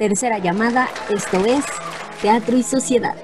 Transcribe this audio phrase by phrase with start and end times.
[0.00, 1.62] tercera llamada, esto es
[2.22, 3.16] Teatro y Sociedad.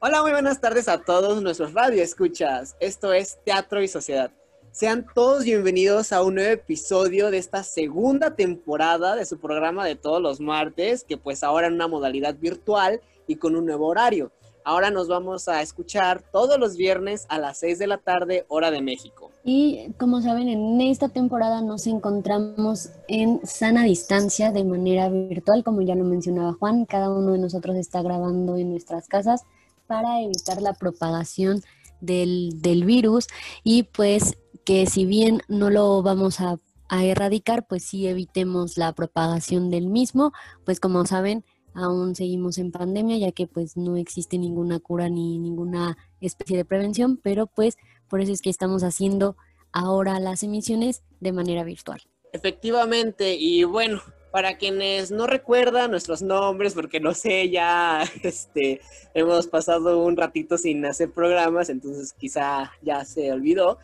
[0.00, 2.76] Hola, muy buenas tardes a todos nuestros radioescuchas.
[2.80, 4.32] Esto es Teatro y Sociedad.
[4.72, 9.94] Sean todos bienvenidos a un nuevo episodio de esta segunda temporada de su programa de
[9.94, 14.32] todos los martes, que pues ahora en una modalidad virtual y con un nuevo horario.
[14.64, 18.70] Ahora nos vamos a escuchar todos los viernes a las 6 de la tarde, hora
[18.70, 19.30] de México.
[19.44, 25.80] Y como saben, en esta temporada nos encontramos en sana distancia de manera virtual, como
[25.80, 29.42] ya lo mencionaba Juan, cada uno de nosotros está grabando en nuestras casas
[29.86, 31.62] para evitar la propagación
[32.00, 33.28] del, del virus.
[33.64, 38.92] Y pues que si bien no lo vamos a, a erradicar, pues sí evitemos la
[38.92, 40.32] propagación del mismo,
[40.64, 45.38] pues como saben, aún seguimos en pandemia, ya que pues no existe ninguna cura ni
[45.38, 47.76] ninguna especie de prevención, pero pues
[48.08, 49.36] por eso es que estamos haciendo
[49.72, 52.00] ahora las emisiones de manera virtual.
[52.32, 58.80] Efectivamente, y bueno, para quienes no recuerdan nuestros nombres, porque no sé, ya este,
[59.14, 63.78] hemos pasado un ratito sin hacer programas, entonces quizá ya se olvidó.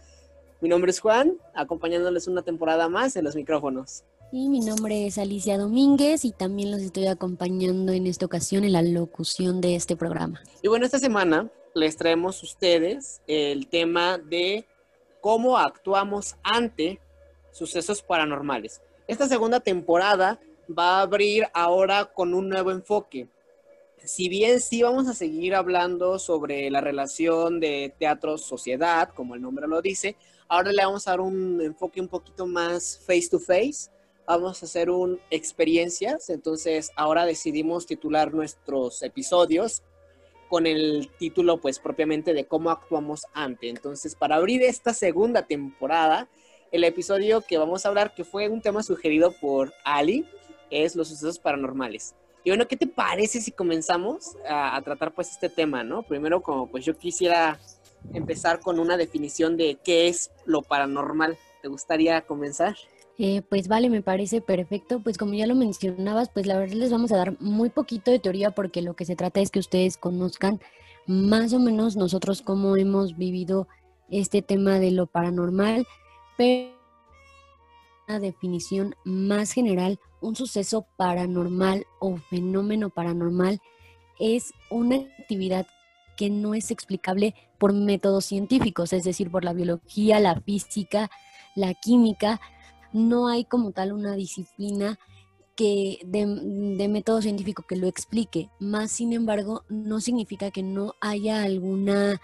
[0.61, 4.05] Mi nombre es Juan, acompañándoles una temporada más en los micrófonos.
[4.33, 8.73] Y mi nombre es Alicia Domínguez y también los estoy acompañando en esta ocasión en
[8.73, 10.43] la locución de este programa.
[10.63, 14.67] Y bueno, esta semana les traemos a ustedes el tema de
[15.21, 17.01] cómo actuamos ante
[17.53, 18.83] sucesos paranormales.
[19.07, 20.41] Esta segunda temporada
[20.77, 23.29] va a abrir ahora con un nuevo enfoque.
[24.05, 29.69] Si bien sí vamos a seguir hablando sobre la relación de teatro-sociedad, como el nombre
[29.69, 30.17] lo dice,
[30.49, 33.96] ahora le vamos a dar un enfoque un poquito más face to face
[34.27, 39.83] vamos a hacer un experiencias, entonces ahora decidimos titular nuestros episodios
[40.49, 43.69] con el título pues propiamente de cómo actuamos ante.
[43.69, 46.29] Entonces, para abrir esta segunda temporada,
[46.73, 50.25] el episodio que vamos a hablar, que fue un tema sugerido por Ali,
[50.71, 52.15] es los sucesos paranormales.
[52.45, 56.05] Y bueno, ¿qué te parece si comenzamos a, a tratar pues este tema, no?
[56.05, 57.59] Primero, como pues yo quisiera
[58.13, 61.37] empezar con una definición de qué es lo paranormal.
[61.61, 62.77] ¿Te gustaría comenzar?
[63.19, 65.00] Eh, pues vale, me parece perfecto.
[65.00, 68.19] Pues como ya lo mencionabas, pues la verdad les vamos a dar muy poquito de
[68.19, 70.60] teoría porque lo que se trata es que ustedes conozcan
[71.06, 73.69] más o menos nosotros cómo hemos vivido
[74.10, 75.87] este tema de lo paranormal,
[76.37, 76.76] pero
[78.09, 83.60] una definición más general, un suceso paranormal o fenómeno paranormal
[84.19, 85.66] es una actividad
[86.16, 91.10] que no es explicable por métodos científicos, es decir, por la biología, la física,
[91.55, 92.41] la química,
[92.93, 94.99] no hay como tal una disciplina
[95.57, 98.51] que de, método científico que lo explique.
[98.61, 102.21] Más sin embargo, no significa que no haya alguna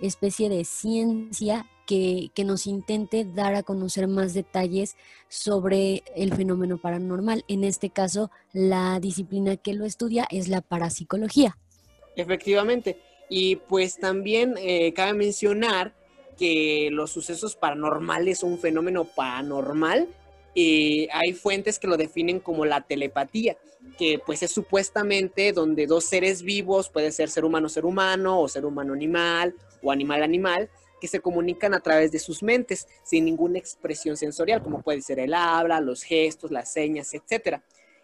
[0.00, 4.96] especie de ciencia que, que, nos intente dar a conocer más detalles
[5.28, 7.44] sobre el fenómeno paranormal.
[7.48, 11.58] En este caso, la disciplina que lo estudia es la parapsicología.
[12.16, 13.00] Efectivamente.
[13.28, 15.94] Y pues también eh, cabe mencionar
[16.40, 20.08] que los sucesos paranormales son un fenómeno paranormal.
[20.52, 23.56] y hay fuentes que lo definen como la telepatía,
[23.96, 28.48] que pues es supuestamente donde dos seres vivos, puede ser ser humano ser humano o
[28.48, 30.68] ser humano animal o animal animal,
[31.00, 35.20] que se comunican a través de sus mentes sin ninguna expresión sensorial, como puede ser
[35.20, 37.62] el habla, los gestos, las señas, etcétera.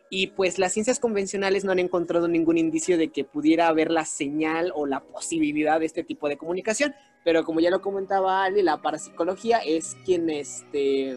[0.08, 4.04] Y pues las ciencias convencionales no han encontrado ningún indicio de que pudiera haber la
[4.04, 6.94] señal o la posibilidad de este tipo de comunicación.
[7.24, 11.16] Pero como ya lo comentaba Ali, la parapsicología es quien este,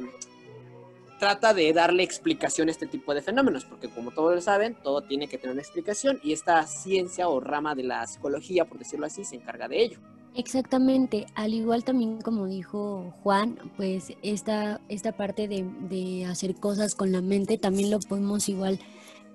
[1.19, 5.01] trata de darle explicación a este tipo de fenómenos, porque como todos lo saben, todo
[5.01, 9.05] tiene que tener una explicación y esta ciencia o rama de la psicología, por decirlo
[9.05, 9.99] así, se encarga de ello.
[10.35, 16.95] Exactamente, al igual también como dijo Juan, pues esta, esta parte de, de, hacer cosas
[16.95, 18.79] con la mente también lo podemos igual,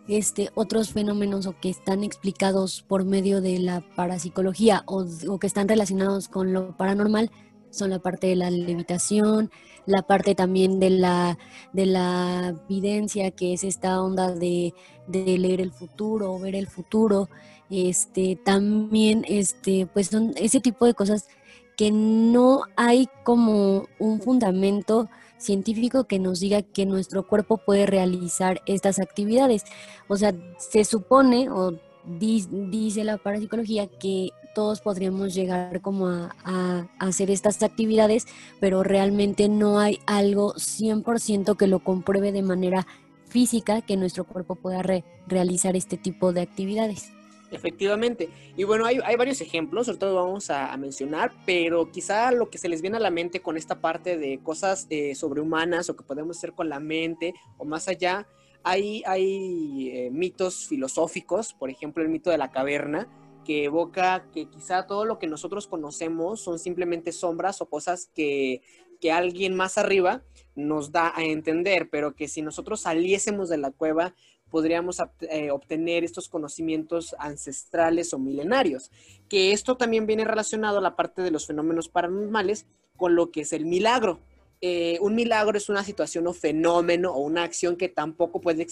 [0.09, 5.47] este, otros fenómenos o que están explicados por medio de la parapsicología o, o que
[5.47, 7.31] están relacionados con lo paranormal
[7.75, 9.51] son la parte de la levitación,
[9.87, 11.39] la parte también de la,
[11.73, 14.75] de la videncia, que es esta onda de,
[15.09, 17.29] de leer el futuro o ver el futuro,
[17.71, 21.29] este, también, este, pues son ese tipo de cosas
[21.77, 25.09] que no hay como un fundamento
[25.39, 29.65] científico que nos diga que nuestro cuerpo puede realizar estas actividades.
[30.09, 31.73] O sea, se supone o
[32.07, 38.27] dice la parapsicología que todos podríamos llegar como a, hacer estas actividades,
[38.61, 42.87] pero realmente no hay algo 100% que lo compruebe de manera
[43.27, 47.14] física que nuestro cuerpo pueda re, realizar este tipo de actividades.
[47.55, 48.29] Efectivamente.
[48.57, 52.59] Y bueno, hay, varios ejemplos, sobre todo vamos a, a, mencionar, pero quizá lo que
[52.59, 56.05] se les viene a la mente con esta parte de cosas eh, sobrehumanas o que
[56.05, 58.27] podemos hacer con la mente o más allá,
[58.65, 63.09] hay, hay eh, mitos filosóficos, por ejemplo el mito de la caverna,
[63.45, 68.63] que evoca que quizá todo lo que nosotros conocemos son simplemente sombras o cosas que,
[69.01, 70.23] que alguien más arriba
[70.55, 74.15] nos da a entender, pero que si nosotros saliésemos de la cueva
[74.55, 78.93] podríamos eh, obtener estos conocimientos ancestrales o milenarios,
[79.29, 82.65] que esto también viene relacionado a la parte de los fenómenos paranormales
[82.97, 84.21] con lo que es el milagro.
[84.61, 88.65] Eh, un milagro es una situación o fenómeno o una acción que tampoco puede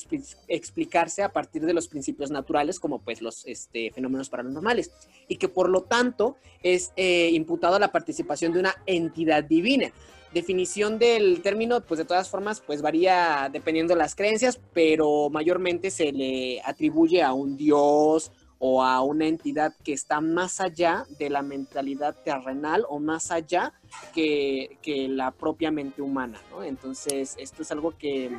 [0.46, 4.92] explicarse a partir de los principios naturales como pues los este, fenómenos paranormales
[5.26, 9.92] y que por lo tanto es eh, imputado a la participación de una entidad divina
[10.32, 15.90] definición del término, pues de todas formas, pues varía dependiendo de las creencias, pero mayormente
[15.90, 21.28] se le atribuye a un dios o a una entidad que está más allá de
[21.30, 23.72] la mentalidad terrenal o más allá
[24.14, 24.78] que,
[25.10, 26.62] la propia mente humana, ¿no?
[26.62, 28.30] Entonces, esto es algo que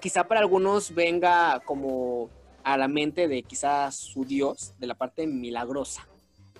[0.00, 2.30] quizá para algunos venga como
[2.64, 6.08] a la mente de quizás su dios, de la parte milagrosa.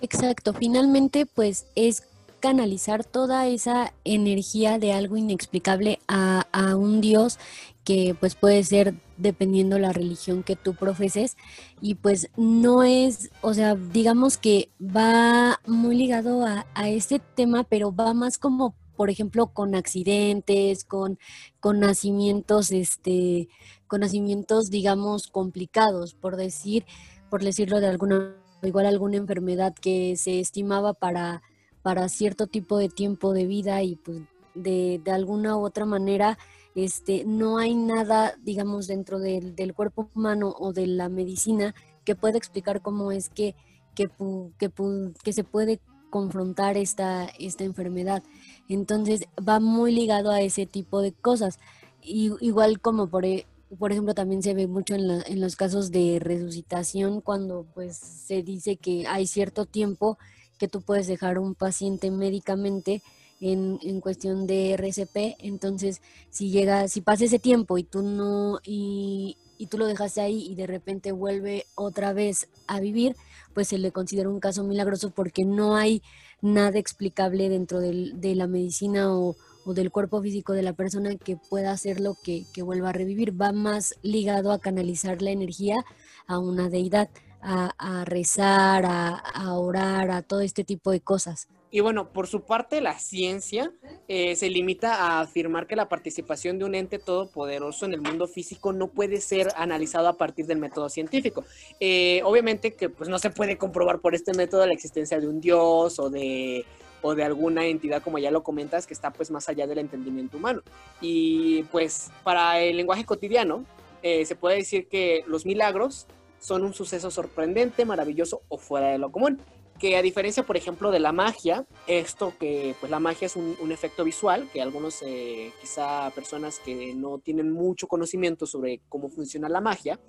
[0.01, 2.03] Exacto, finalmente pues es
[2.43, 6.45] canalizar toda esa energía de algo inexplicable a,
[6.75, 7.39] un Dios
[7.85, 11.37] que pues puede ser dependiendo la religión que tú profeses.
[11.79, 17.63] Y pues no es, o sea, digamos que va muy ligado a, a este tema,
[17.63, 21.17] pero va más como por ejemplo, con accidentes, con,
[21.61, 23.47] con nacimientos, este,
[23.87, 26.85] con nacimientos, digamos, complicados, por decir,
[27.29, 31.41] por decirlo de alguna, igual alguna enfermedad que se estimaba para
[31.83, 34.21] para cierto tipo de tiempo de vida y pues
[34.55, 36.39] de, alguna u otra manera
[36.75, 42.37] este, no hay nada, digamos, dentro del, cuerpo humano o de la medicina que pueda
[42.37, 43.55] explicar cómo es que,
[43.93, 44.09] que,
[44.57, 48.23] que, se puede confrontar esta, esta enfermedad.
[48.69, 51.59] Entonces va muy ligado a ese tipo de cosas.
[52.01, 53.45] Y, igual como por, e,
[53.77, 58.41] por ejemplo también se ve mucho en, en los casos de resucitación cuando pues se
[58.41, 60.17] dice que hay cierto tiempo
[60.57, 63.01] que tú puedes dejar un paciente médicamente
[63.41, 65.35] en, en, cuestión de RCP.
[65.39, 70.21] Entonces, si llega, si pasa ese tiempo y tú no, y, y tú lo dejaste
[70.21, 73.15] ahí y de repente vuelve otra vez a vivir,
[73.53, 76.01] pues se le considera un caso milagroso porque no hay
[76.41, 79.35] nada explicable dentro de la medicina o,
[79.65, 83.39] o, del cuerpo físico de la persona que pueda hacerlo que, que vuelva a revivir.
[83.39, 85.83] Va más ligado a canalizar la energía
[86.27, 87.09] a una deidad
[87.43, 91.47] a, rezar, a, orar, a todo este tipo de cosas.
[91.69, 93.71] Y bueno, por su parte, la ciencia
[94.07, 98.27] eh, se limita a afirmar que la participación de un ente todopoderoso en el mundo
[98.27, 101.43] físico no puede ser analizado a partir del método científico.
[101.79, 105.41] Eh, obviamente que pues no se puede comprobar por este método la existencia de un
[105.41, 106.63] dios o de,
[107.01, 110.37] o de alguna entidad, como ya lo comentas, que está pues más allá del entendimiento
[110.37, 110.61] humano.
[111.01, 113.65] Y pues para el lenguaje cotidiano,
[114.03, 116.05] eh, se puede decir que los milagros
[116.43, 119.39] son un suceso sorprendente, maravilloso o fuera de lo común.
[119.79, 123.71] Que a diferencia, por ejemplo, de la magia, esto que pues la magia es un,
[123.71, 129.49] efecto visual, que algunos, eh, quizá personas que no tienen mucho conocimiento sobre cómo funciona
[129.49, 129.99] la magia,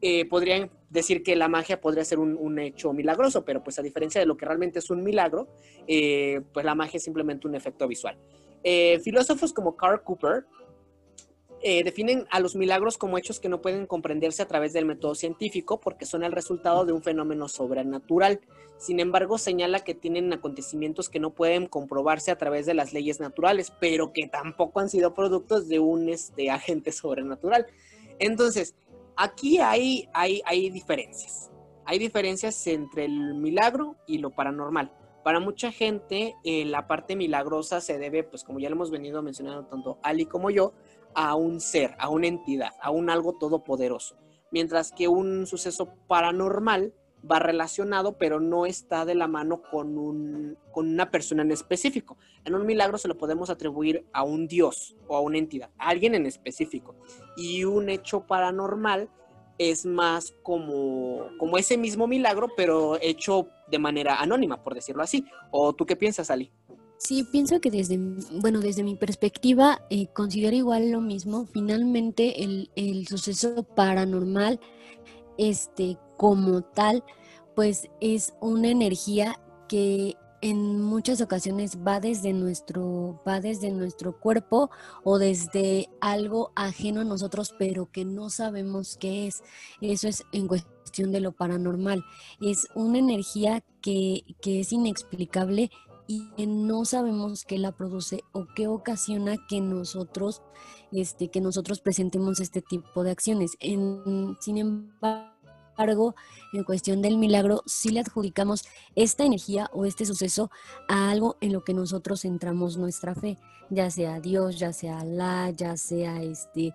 [0.00, 4.20] eh, podrían decir que la magia podría ser un, hecho milagroso, pero pues a diferencia
[4.20, 5.48] de lo que realmente es un milagro,
[5.86, 8.16] eh, pues la magia es simplemente un efecto visual.
[9.02, 10.44] filósofos como Carl Cooper
[11.62, 15.14] eh, definen a los milagros como hechos que no pueden comprenderse a través del método
[15.14, 18.40] científico porque son el resultado de un fenómeno sobrenatural.
[18.76, 23.18] Sin embargo, señala que tienen acontecimientos que no pueden comprobarse a través de las leyes
[23.18, 27.66] naturales, pero que tampoco han sido productos de un este, agente sobrenatural.
[28.20, 28.76] Entonces,
[29.16, 31.50] aquí hay, hay, hay diferencias.
[31.84, 34.92] Hay diferencias entre el milagro y lo paranormal.
[35.24, 39.22] Para mucha gente, eh, la parte milagrosa se debe, pues como ya lo hemos venido
[39.22, 40.72] mencionando tanto Ali como yo,
[41.14, 44.16] a un ser, a una entidad, a un algo todopoderoso.
[44.50, 46.94] Mientras que un suceso paranormal
[47.30, 52.16] va relacionado, pero no está de la mano con, un, con una persona en específico.
[52.44, 55.88] En un milagro se lo podemos atribuir a un dios o a una entidad, a
[55.88, 56.94] alguien en específico.
[57.36, 59.10] Y un hecho paranormal
[59.58, 65.26] es más como, como ese mismo milagro, pero hecho de manera anónima, por decirlo así.
[65.50, 66.52] ¿O tú qué piensas, Ali?
[66.98, 67.96] Sí, pienso que desde,
[68.40, 71.46] bueno, desde mi perspectiva, eh, considero igual lo mismo.
[71.46, 74.58] Finalmente, el, el, suceso paranormal,
[75.38, 77.04] este, como tal,
[77.54, 79.38] pues es una energía
[79.68, 84.70] que en muchas ocasiones va desde nuestro, va desde nuestro cuerpo
[85.04, 89.42] o desde algo ajeno a nosotros, pero que no sabemos qué es.
[89.80, 92.04] Eso es en cuestión de lo paranormal.
[92.40, 95.70] Es una energía que, que es inexplicable
[96.08, 100.42] y no sabemos qué la produce o qué ocasiona que nosotros,
[100.90, 103.52] este, que nosotros presentemos este tipo de acciones.
[103.60, 106.14] En, sin embargo,
[106.54, 108.64] en cuestión del milagro, sí le adjudicamos
[108.96, 110.50] esta energía o este suceso
[110.88, 113.38] a algo en lo que nosotros centramos nuestra fe,
[113.68, 116.72] ya sea Dios, ya sea Alá, ya sea este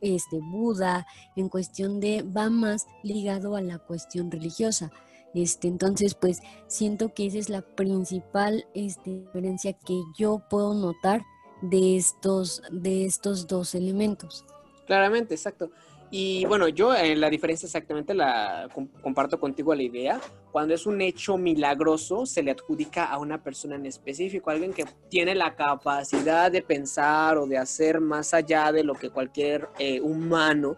[0.00, 4.90] este Buda, en cuestión de va más ligado a la cuestión religiosa.
[5.34, 11.24] Este, entonces, pues siento que esa es la principal este, diferencia que yo puedo notar
[11.60, 14.44] de estos, de estos dos elementos.
[14.86, 15.70] Claramente, exacto.
[16.16, 18.68] Y bueno, yo en la diferencia exactamente la
[19.02, 20.20] comparto contigo la idea.
[20.52, 24.84] Cuando es un hecho milagroso, se le adjudica a una persona en específico, alguien que
[25.08, 30.00] tiene la capacidad de pensar o de hacer más allá de lo que cualquier eh,
[30.00, 30.76] humano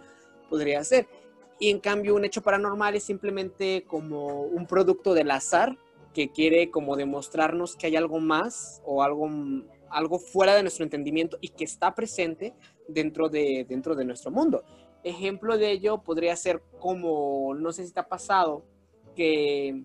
[0.49, 1.07] podría hacer.
[1.59, 5.77] Y en cambio, un hecho paranormal es simplemente como un producto del azar
[6.13, 9.29] que quiere como demostrarnos que hay algo más o algo,
[9.91, 12.55] algo fuera de nuestro entendimiento y que está presente
[12.89, 14.65] dentro de, dentro de nuestro mundo.
[15.05, 18.65] Ejemplo de ello podría ser como, no sé si te ha pasado,
[19.15, 19.85] que,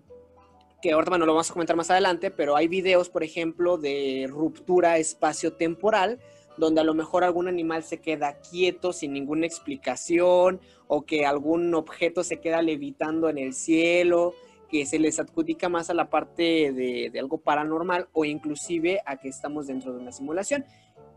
[0.80, 4.26] que ahorita bueno, lo vamos a comentar más adelante, pero hay videos, por ejemplo, de
[4.28, 6.18] ruptura espacio-temporal,
[6.56, 11.74] donde a lo mejor algún animal se queda quieto sin ninguna explicación, o que algún
[11.74, 14.34] objeto se queda levitando en el cielo,
[14.68, 19.28] que se les adjudica más a la parte de, algo paranormal, o inclusive a que
[19.28, 20.64] estamos dentro de una simulación.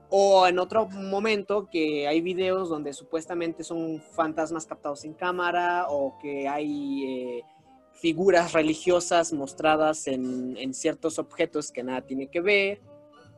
[0.09, 6.17] O en otro momento que hay videos donde supuestamente son fantasmas captados en cámara o
[6.19, 7.43] que hay eh,
[7.93, 12.81] figuras religiosas mostradas en, en, ciertos objetos que nada tiene que ver.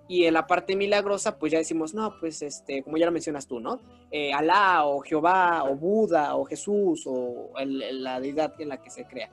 [0.08, 3.46] Y en la parte milagrosa, pues ya decimos, no, pues este, como ya lo mencionas
[3.46, 3.82] tú, ¿no?
[4.10, 9.06] Eh, Alá o Jehová o Buda o Jesús o la deidad en la que se
[9.06, 9.30] crea.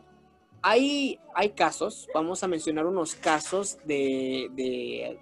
[0.63, 5.19] Hay, hay casos, vamos a mencionar unos casos de,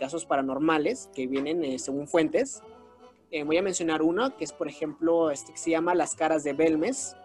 [0.00, 2.62] casos paranormales que vienen eh, según fuentes.
[3.30, 6.42] Eh, voy a mencionar uno que es, por ejemplo, este, que se llama Las caras
[6.42, 7.16] de Belmes.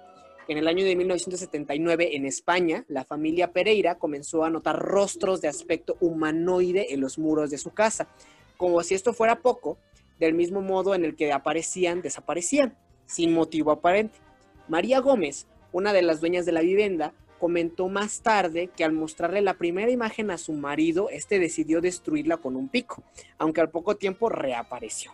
[0.47, 5.47] En el año de 1979, en España, la familia Pereira comenzó a notar rostros de
[5.47, 8.07] aspecto humanoide en los muros de su casa.
[8.55, 9.79] Como si esto fuera poco,
[10.19, 14.19] del mismo modo en el que aparecían, desaparecían, sin motivo aparente.
[14.67, 19.41] María Gómez, una de las dueñas de la vivienda, comentó más tarde que al mostrarle
[19.41, 23.01] la primera imagen a su marido, este decidió destruirla con un pico,
[23.39, 25.11] aunque al poco tiempo reapareció.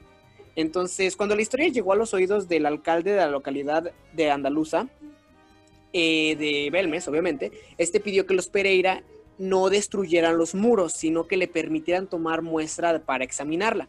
[0.57, 4.87] Entonces, cuando la historia llegó a los oídos del alcalde de la localidad de Andaluza,
[5.93, 9.03] eh, de Belmes, obviamente, este pidió que los Pereira
[9.37, 13.87] no destruyeran los muros, sino que le permitieran tomar muestra para examinarla.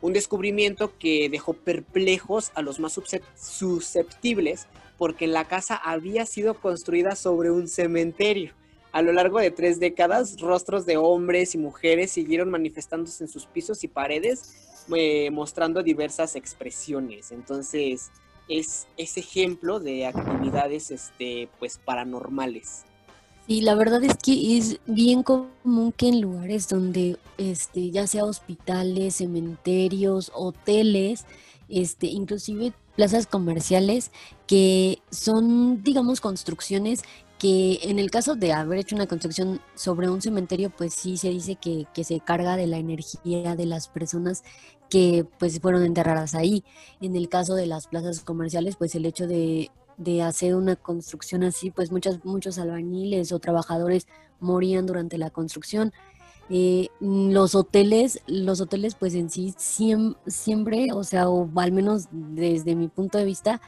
[0.00, 3.00] Un descubrimiento que dejó perplejos a los más
[3.36, 8.52] susceptibles porque la casa había sido construida sobre un cementerio.
[8.90, 13.46] A lo largo de tres décadas, rostros de hombres y mujeres siguieron manifestándose en sus
[13.46, 17.30] pisos y paredes, eh, mostrando diversas expresiones.
[17.30, 18.10] Entonces,
[18.48, 22.84] es ese ejemplo de actividades este, pues, paranormales.
[23.46, 28.24] Sí, la verdad es que es bien común que en lugares donde, este, ya sea
[28.24, 31.24] hospitales, cementerios, hoteles,
[31.68, 34.10] este, inclusive plazas comerciales
[34.46, 37.04] que son, digamos, construcciones
[37.38, 41.30] que en el caso de haber hecho una construcción sobre un cementerio, pues sí se
[41.30, 44.42] dice que, que, se carga de la energía de las personas
[44.90, 46.64] que pues fueron enterradas ahí.
[47.00, 51.44] En el caso de las plazas comerciales, pues el hecho de, de hacer una construcción
[51.44, 54.06] así, pues muchas, muchos albañiles o trabajadores
[54.40, 55.92] morían durante la construcción.
[56.50, 62.74] Eh, los hoteles, los hoteles pues en sí siempre, o sea, o al menos desde
[62.74, 63.60] mi punto de vista,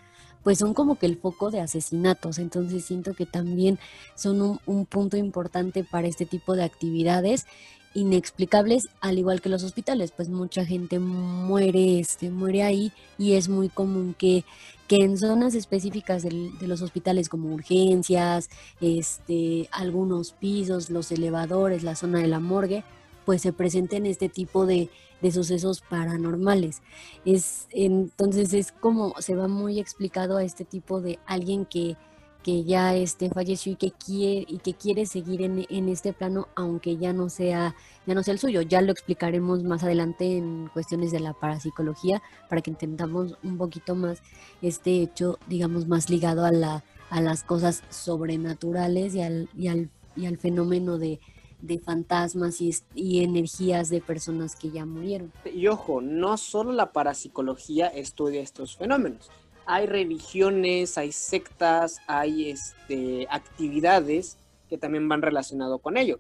[0.43, 2.39] pues son como que el foco de asesinatos.
[2.39, 3.79] Entonces siento que también
[4.15, 7.47] son un, un punto importante para este tipo de actividades
[7.95, 13.49] inexplicables, al igual que los hospitales, pues mucha gente muere, este, muere ahí y es
[13.49, 14.45] muy común que,
[14.87, 18.49] que en zonas específicas de los hospitales como urgencias,
[18.81, 22.85] este, algunos pisos, los elevadores, la zona de la morgue,
[23.25, 26.83] pues se presenten este tipo de, de sucesos paranormales.
[27.25, 31.97] Es, entonces es como se va muy explicado a este tipo de alguien que
[32.43, 36.49] que ya este falleció y que quiere y que quiere seguir en, en, este plano
[36.55, 37.75] aunque ya no sea
[38.07, 42.23] ya no sea el suyo ya lo explicaremos más adelante en cuestiones de la parapsicología
[42.49, 44.23] para que entendamos un poquito más
[44.63, 49.91] este hecho digamos más ligado a la a las cosas sobrenaturales y al y al,
[50.17, 51.21] y al fenómeno de,
[51.63, 55.33] de fantasmas y, y, energías de personas que ya murieron.
[55.53, 59.31] Y ojo, no solo la parapsicología estudia estos fenómenos,
[59.67, 64.37] hay religiones, hay sectas, hay este, actividades
[64.69, 66.19] que también van relacionados con ello.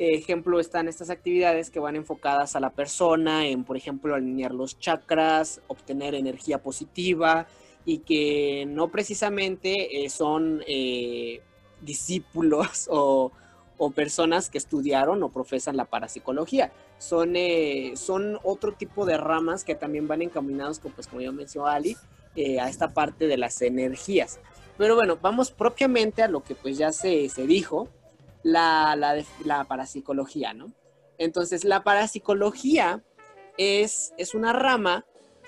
[0.00, 4.78] Ejemplo, están estas actividades que van enfocadas a la persona en, por ejemplo, alinear los
[4.78, 7.48] chakras, obtener energía positiva
[7.84, 11.40] y que no precisamente eh, son eh,
[11.80, 13.32] discípulos o,
[13.94, 16.72] personas que estudiaron o profesan la parapsicología.
[16.98, 21.66] Son, eh, son otro tipo de ramas que también van encaminados, pues, como ya mencionó
[21.68, 21.96] Ali,
[22.60, 24.38] a esta parte de las energías.
[24.76, 27.88] Pero bueno, vamos propiamente a lo que pues ya se, se dijo,
[28.44, 28.96] la,
[29.44, 30.72] la, parapsicología, ¿no?
[31.18, 33.02] Entonces, la parapsicología
[33.56, 35.04] es, es una rama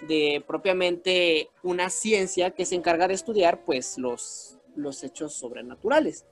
[0.09, 6.27] de propiamente una ciencia que se encarga de estudiar, pues, los, los hechos sobrenaturales.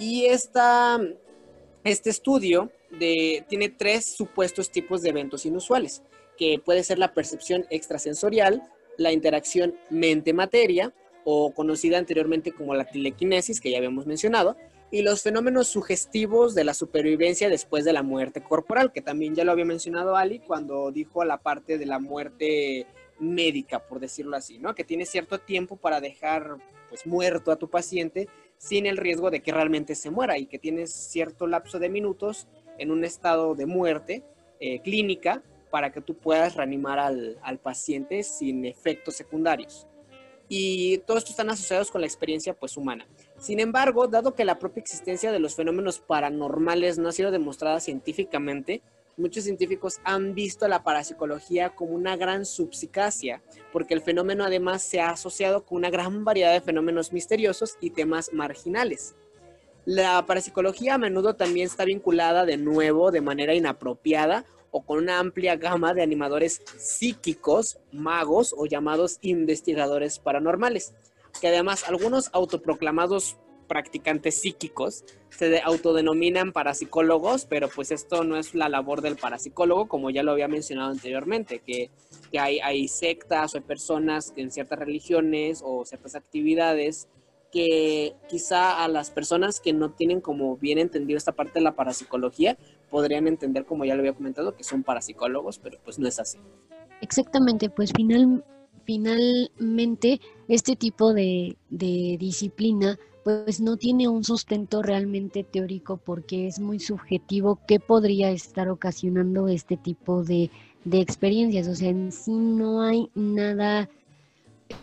[0.00, 0.98] Y esta,
[1.84, 6.02] este estudio tiene tres supuestos tipos de eventos inusuales,
[6.38, 8.62] que puede ser la percepción extrasensorial,
[8.96, 14.56] la interacción mente-materia, o conocida anteriormente como la telequinesis, que ya habíamos mencionado,
[14.90, 19.44] y los fenómenos sugestivos de la supervivencia después de la muerte corporal, que también ya
[19.44, 22.86] lo había mencionado Ali cuando dijo la parte de la muerte
[23.18, 24.74] médica, por decirlo así, ¿no?
[24.74, 26.56] Que tiene cierto tiempo para dejar
[26.88, 28.28] pues muerto a tu paciente
[28.60, 32.46] sin el riesgo de que realmente se muera y que tienes cierto lapso de minutos
[32.76, 34.22] en un estado de muerte
[34.60, 39.86] eh, clínica para que tú puedas reanimar al, al paciente sin efectos secundarios
[40.52, 43.06] y todo esto están asociados con la experiencia pues humana.
[43.38, 47.78] Sin embargo, dado que la propia existencia de los fenómenos paranormales no ha sido demostrada
[47.78, 48.82] científicamente,
[49.16, 55.00] muchos científicos han visto la parapsicología como una gran subsicacia, porque el fenómeno además se
[55.00, 59.14] ha asociado con una gran variedad de fenómenos misteriosos y temas marginales.
[59.84, 65.18] La parapsicología a menudo también está vinculada de nuevo de manera inapropiada o con una
[65.18, 70.94] amplia gama de animadores psíquicos, magos o llamados investigadores paranormales,
[71.40, 73.36] que además algunos autoproclamados
[73.70, 80.10] practicantes psíquicos se autodenominan parapsicólogos, pero pues esto no es la labor del parapsicólogo, como
[80.10, 81.88] ya lo había mencionado anteriormente, que,
[82.36, 87.06] hay, hay sectas o hay personas en ciertas religiones o ciertas actividades
[87.52, 91.76] que quizá a las personas que no tienen como bien entendido esta parte de la
[91.76, 92.58] parapsicología
[92.90, 96.38] podrían entender, como ya lo había comentado, que son parapsicólogos, pero pues no es así.
[97.02, 98.44] Exactamente, pues final,
[98.84, 101.56] finalmente este tipo de
[102.18, 108.68] disciplina pues no tiene un sustento realmente teórico porque es muy subjetivo qué podría estar
[108.68, 110.50] ocasionando este tipo de,
[110.84, 111.68] de experiencias.
[111.68, 113.88] O sea, en sí no hay nada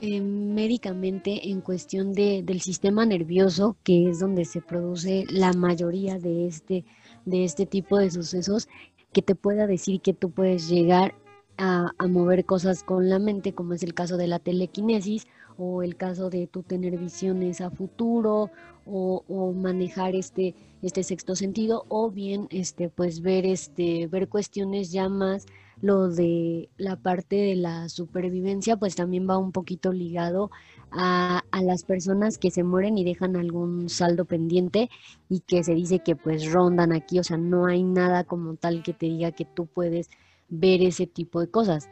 [0.02, 6.19] eh, médicamente en cuestión de, del sistema nervioso, que es donde se produce la mayoría
[6.19, 6.86] de este,
[7.26, 8.67] de este tipo de sucesos,
[9.12, 11.15] que te pueda decir que tú puedes llegar
[11.58, 15.26] a, mover cosas con la mente, como es el caso de la telequinesis,
[15.57, 18.51] o el caso de tú tener visiones a futuro,
[18.89, 25.09] o, manejar este, este sexto sentido, o bien este, pues ver, este, ver cuestiones ya
[25.09, 25.45] más
[25.81, 30.49] lo de la parte de la supervivencia, pues también va un poquito ligado
[30.91, 34.89] a, las personas que se mueren y dejan algún saldo pendiente
[35.27, 38.83] y que se dice que pues rondan aquí, o sea, no hay nada como tal
[38.83, 40.09] que te diga que tú puedes
[40.49, 41.89] ver ese tipo de cosas.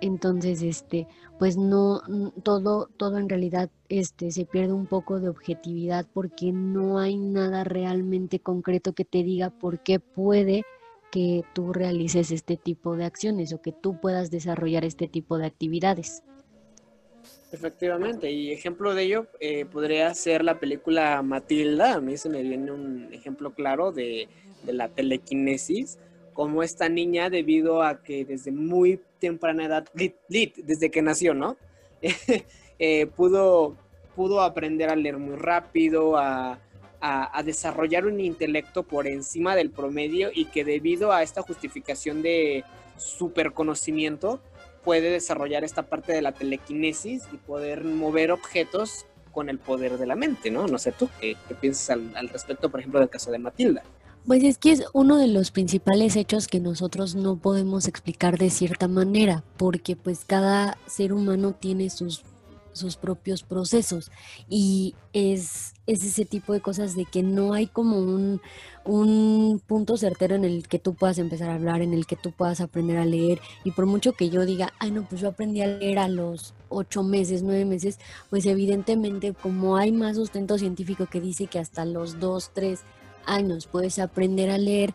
[0.00, 1.06] Entonces, este,
[1.38, 2.02] pues no,
[2.42, 7.64] todo, todo en realidad este, se pierde un poco de objetividad porque no hay nada
[7.64, 10.64] realmente concreto que te diga por qué puede
[11.10, 15.46] que tú realices este tipo de acciones o que tú puedas desarrollar este tipo de
[15.46, 16.22] actividades.
[17.52, 21.94] Efectivamente, y ejemplo de ello eh, podría ser la película Matilda.
[21.94, 24.28] A mí se me viene un ejemplo claro de,
[24.66, 25.98] la telequinesis,
[26.32, 31.56] como esta niña, debido a que desde muy temprana edad, desde que nació, ¿no?
[32.82, 33.76] Eh, pudo,
[34.16, 36.58] pudo aprender a leer muy rápido, a,
[37.00, 42.64] a, desarrollar un intelecto por encima del promedio y que debido a esta justificación de
[42.96, 44.40] superconocimiento
[44.84, 50.06] puede desarrollar esta parte de la telequinesis y poder mover objetos con el poder de
[50.06, 50.66] la mente, ¿no?
[50.66, 53.82] No sé tú, ¿qué, piensas al, respecto, por ejemplo, del caso de Matilda?
[54.26, 58.50] Pues es que es uno de los principales hechos que nosotros no podemos explicar de
[58.50, 62.22] cierta manera, porque pues cada ser humano tiene sus
[62.72, 64.10] sus propios procesos
[64.48, 68.40] y es, es, ese tipo de cosas de que no hay como un,
[68.84, 72.32] un, punto certero en el que tú puedas empezar a hablar, en el que tú
[72.32, 73.40] puedas aprender a leer.
[73.64, 76.54] Y por mucho que yo diga, ay no, pues yo aprendí a leer a los
[76.68, 77.98] ocho meses, nueve meses,
[78.30, 82.80] pues evidentemente como hay más sustento científico que dice que hasta los dos, tres
[83.26, 84.94] años puedes aprender a leer,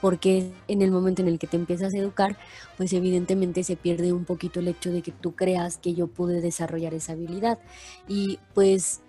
[0.00, 2.36] porque en el momento en el que te empiezas a educar,
[2.76, 6.40] pues evidentemente se pierde un poquito el hecho de que tú creas que yo pude
[6.40, 7.58] desarrollar esa habilidad.
[8.06, 9.00] Y pues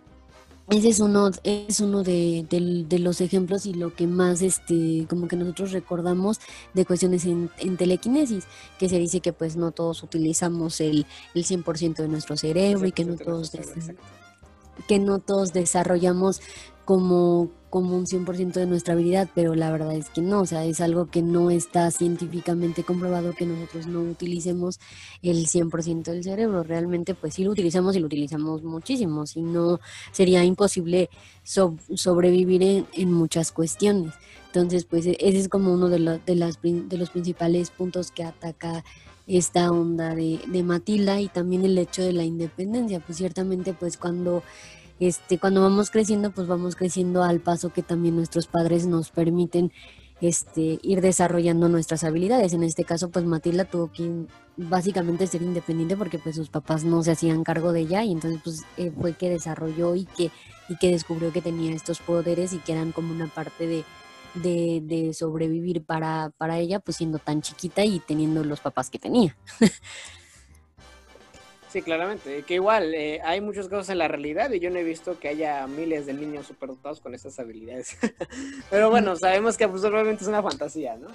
[0.69, 2.45] ese es uno, es uno de,
[2.99, 6.39] los ejemplos y lo que más, este, como que nosotros recordamos
[6.73, 8.45] de cuestiones en, telequinesis,
[8.77, 12.91] que se dice que pues no todos utilizamos el, el 100% de nuestro cerebro y
[12.91, 13.53] que no todos,
[14.89, 16.41] que no todos desarrollamos
[16.87, 20.63] como, como un 100% de nuestra habilidad, pero la verdad es que no, o sea,
[20.63, 24.79] es algo que no está científicamente comprobado que nosotros no utilicemos
[25.21, 26.63] el 100% del cerebro.
[26.63, 29.81] Realmente, pues sí lo utilizamos y lo utilizamos muchísimo, si no
[30.13, 31.09] sería imposible
[31.43, 34.13] sobrevivir en, muchas cuestiones.
[34.45, 38.23] Entonces, pues e-, ese es como uno de, de, las, de los principales puntos que
[38.23, 38.85] ataca
[39.27, 43.97] esta onda de, de Matilda y también el hecho de la independencia, pues ciertamente pues
[43.97, 44.41] cuando
[44.99, 49.71] este, cuando vamos creciendo, pues vamos creciendo al paso que también nuestros padres nos permiten
[50.21, 52.53] este, ir desarrollando nuestras habilidades.
[52.53, 57.03] En este caso, pues Matilda tuvo que básicamente ser independiente porque pues sus papás no
[57.03, 60.31] se hacían cargo de ella y entonces pues eh, fue que desarrolló y que,
[60.67, 63.83] y que descubrió que tenía estos poderes y que eran como una parte de,
[64.33, 68.97] de, de sobrevivir para, para ella, pues siendo tan chiquita y teniendo los papás que
[68.97, 69.37] tenía.
[71.69, 72.43] Sí, claramente.
[72.43, 75.27] Que igual eh, hay muchos casos en la realidad y yo no he visto que
[75.27, 77.97] haya miles de niños superdotados con esas habilidades.
[78.69, 81.07] Pero bueno, sabemos que pues, probablemente es una fantasía, ¿no?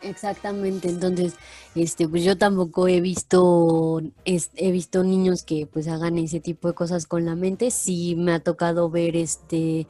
[0.00, 1.34] Exactamente, entonces,
[1.74, 6.74] este, pues yo tampoco he visto, he visto niños que pues hagan ese tipo de
[6.74, 7.72] cosas con la mente.
[7.72, 9.88] Sí me ha tocado ver, este,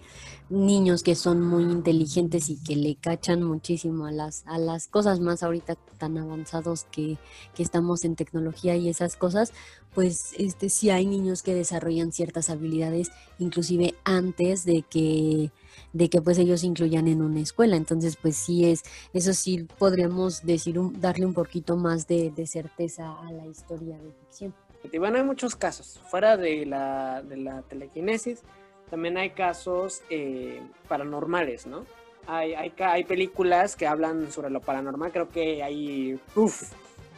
[0.51, 5.21] niños que son muy inteligentes y que le cachan muchísimo a las, a las cosas
[5.21, 7.19] más ahorita tan avanzados que,
[7.55, 9.53] que, estamos en tecnología y esas cosas,
[9.95, 15.51] pues este sí hay niños que desarrollan ciertas habilidades inclusive antes de que
[15.93, 17.77] de que pues ellos incluyan en una escuela.
[17.77, 18.83] Entonces, pues sí es,
[19.13, 24.13] eso sí podríamos decir, darle un poquito más de, de certeza a la historia de
[24.13, 24.55] ficción.
[24.99, 28.43] Bueno, hay muchos casos, fuera de la, de la telequinesis,
[28.91, 31.85] también hay casos eh, paranormales, ¿no?
[32.27, 36.19] Hay, hay, hay, películas que hablan sobre lo paranormal, creo que hay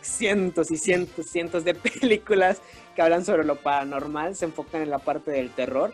[0.02, 2.60] cientos y cientos, cientos de películas
[2.94, 5.92] que hablan sobre lo paranormal, se enfocan en la parte del terror,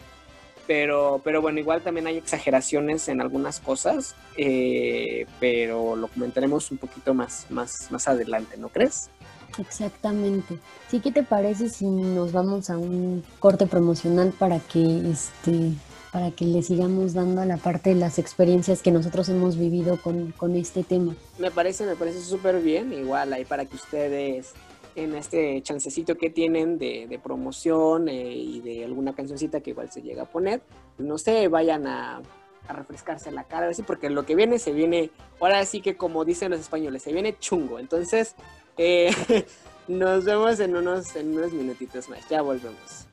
[0.66, 6.78] pero, pero bueno, igual también hay exageraciones en algunas cosas, eh, pero lo comentaremos un
[6.78, 9.10] poquito más, más, más adelante, ¿no crees?
[9.58, 10.58] Exactamente.
[10.90, 15.72] Sí, ¿qué te parece si nos vamos a un corte promocional para que este
[16.12, 19.98] para que le sigamos dando a la parte de las experiencias que nosotros hemos vivido
[20.00, 21.14] con, este tema?
[21.38, 24.54] Me parece, me parece súper bien, igual ahí para que ustedes
[24.94, 30.00] en este chancecito que tienen de, promoción eh, y de alguna cancioncita que igual se
[30.00, 30.62] llega a poner,
[30.96, 32.22] no sé, vayan a,
[32.68, 36.24] a refrescarse la cara, así, porque lo que viene se viene, ahora sí que como
[36.24, 37.78] dicen los españoles, se viene chungo.
[37.78, 38.34] Entonces,
[38.78, 39.10] eh,
[39.88, 42.28] nos vemos en unos, en unos minutitos más.
[42.28, 43.06] Ya volvemos.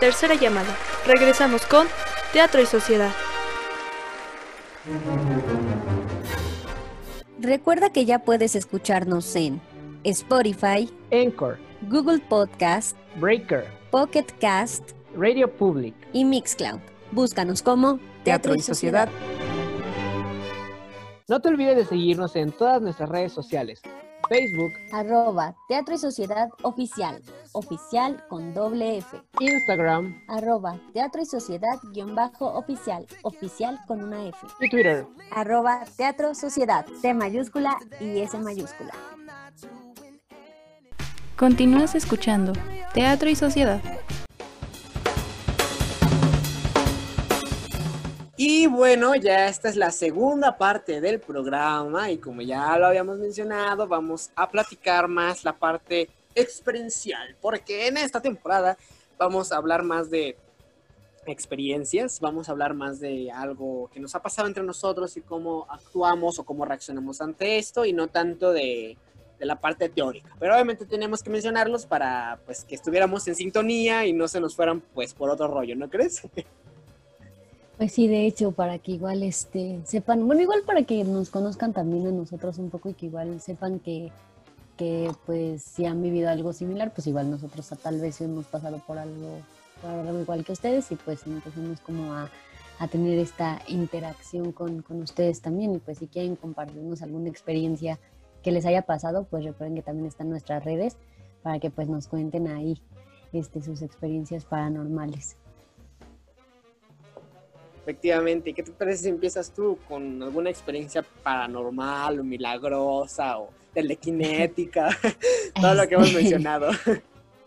[0.00, 0.76] Tercera llamada.
[1.06, 1.86] Regresamos con
[2.32, 3.12] Teatro y Sociedad.
[7.38, 9.60] Recuerda que ya puedes escucharnos en
[10.04, 16.80] Spotify, Anchor, Google Podcast, Breaker, Pocket Cast, Radio Public y Mixcloud.
[17.12, 19.08] Búscanos como Teatro y Sociedad.
[21.28, 23.82] No te olvides de seguirnos en todas nuestras redes sociales.
[24.28, 29.16] Facebook, arroba Teatro y Sociedad Oficial, oficial con doble F.
[29.38, 34.38] Instagram, arroba Teatro y Sociedad guion bajo oficial, oficial con una F.
[34.60, 38.94] Y Twitter, arroba Teatro Sociedad, T mayúscula y S mayúscula.
[41.36, 42.52] Continúas escuchando
[42.94, 43.80] Teatro y Sociedad.
[48.38, 53.16] Y bueno, ya esta es la segunda parte del programa y como ya lo habíamos
[53.16, 58.76] mencionado, vamos a platicar más la parte experiencial, porque en esta temporada
[59.16, 60.36] vamos a hablar más de
[61.24, 65.66] experiencias, vamos a hablar más de algo que nos ha pasado entre nosotros y cómo
[65.70, 68.98] actuamos o cómo reaccionamos ante esto y no tanto de,
[69.38, 70.34] la parte teórica.
[70.38, 74.54] Pero obviamente tenemos que mencionarlos para pues que estuviéramos en sintonía y no se nos
[74.56, 76.22] fueran pues por otro rollo, ¿no crees?
[77.76, 81.74] Pues sí, de hecho, para que igual este, sepan, bueno, igual para que nos conozcan
[81.74, 84.10] también a nosotros un poco y que igual sepan que,
[84.78, 88.96] que pues si han vivido algo similar, pues igual nosotros tal vez hemos pasado por
[88.96, 89.40] algo,
[89.82, 92.30] por algo igual que ustedes y pues empezamos como a,
[92.78, 97.98] a tener esta interacción con, con, ustedes también y pues si quieren compartirnos alguna experiencia
[98.42, 100.96] que les haya pasado, pues recuerden que también están nuestras redes
[101.42, 102.80] para que pues nos cuenten ahí
[103.34, 105.36] este, sus experiencias paranormales.
[107.86, 114.88] Efectivamente, ¿qué te parece si empiezas tú con alguna experiencia paranormal o milagrosa o telequinética,
[115.60, 116.70] todo lo que hemos Este, mencionado.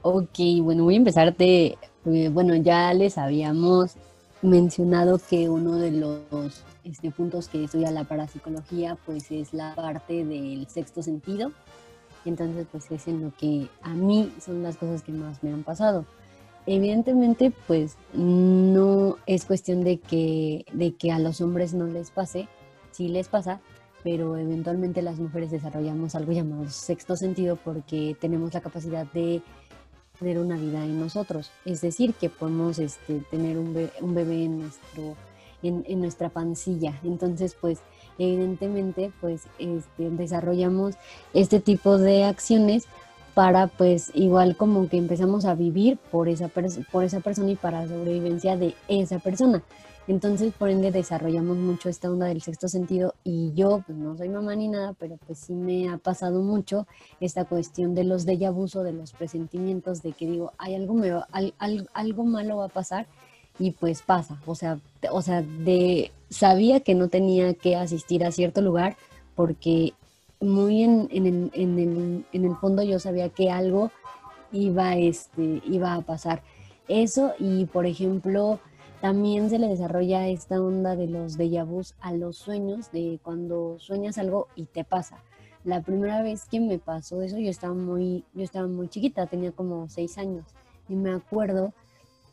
[0.01, 3.95] Ok, bueno, voy a empezar de, eh, bueno, ya les habíamos
[4.41, 10.23] mencionado que uno de los este, puntos que estudia la parapsicología, pues es la parte
[10.23, 11.51] del sexto sentido.
[12.23, 15.63] Entonces, pues es en lo que a mí son las cosas que más me han
[15.63, 16.05] pasado.
[16.71, 22.47] Evidentemente, pues no es cuestión de que, de que a los hombres no les pase,
[22.91, 23.59] sí les pasa,
[24.03, 29.41] pero eventualmente las mujeres desarrollamos algo llamado sexto sentido porque tenemos la capacidad de
[30.19, 31.49] tener una vida en nosotros.
[31.65, 35.15] Es decir, que podemos este, tener un, be- un bebé en, nuestro,
[35.63, 36.99] en, en nuestra pancilla.
[37.03, 37.79] Entonces, pues,
[38.19, 40.97] evidentemente, pues, este, desarrollamos
[41.33, 42.85] este tipo de acciones
[43.33, 46.49] para, pues, igual como que empezamos a vivir por esa,
[46.91, 49.63] por esa persona y para la sobrevivencia de esa persona.
[50.07, 54.29] Entonces, por ende, desarrollamos mucho esta onda del sexto sentido y yo, pues, no soy
[54.29, 56.87] mamá ni nada, pero pues sí me ha pasado mucho
[57.19, 60.95] esta cuestión de los déjà vus o de los presentimientos de que digo, hay algo,
[60.95, 63.05] me va- al- al- algo malo va a pasar
[63.59, 64.39] y pues pasa.
[64.47, 64.79] O sea,
[65.11, 68.97] o sea, de sabía que no tenía que asistir a cierto lugar
[69.35, 69.93] porque
[70.39, 73.91] muy en, en el, en el- en el fondo yo sabía que algo
[74.51, 76.41] iba, este, iba a pasar.
[76.87, 78.59] Eso y por ejemplo
[79.01, 83.77] también se le desarrolla esta onda de los déjà vus a los sueños, de cuando
[83.79, 85.23] sueñas algo y te pasa.
[85.63, 89.51] La primera vez que me pasó eso, yo estaba muy, yo estaba muy chiquita, tenía
[89.51, 90.45] como seis años.
[90.87, 91.73] Y me acuerdo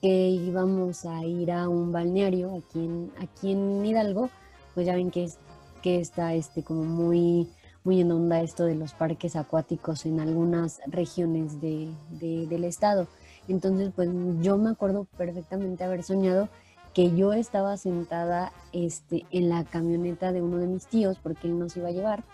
[0.00, 4.30] que íbamos a ir a un balneario aquí en, aquí en Hidalgo,
[4.74, 5.38] pues ya ven que, es,
[5.82, 7.48] que está este, como muy,
[7.86, 11.88] muy en onda esto de los parques acuáticos en algunas regiones de,
[12.20, 13.06] de- del estado.
[13.46, 14.10] Entonces, pues
[14.42, 16.48] yo me acuerdo perfectamente haber soñado
[16.92, 21.56] que yo estaba sentada este, en la camioneta de uno de mis tíos porque él
[21.60, 22.24] nos iba a llevar.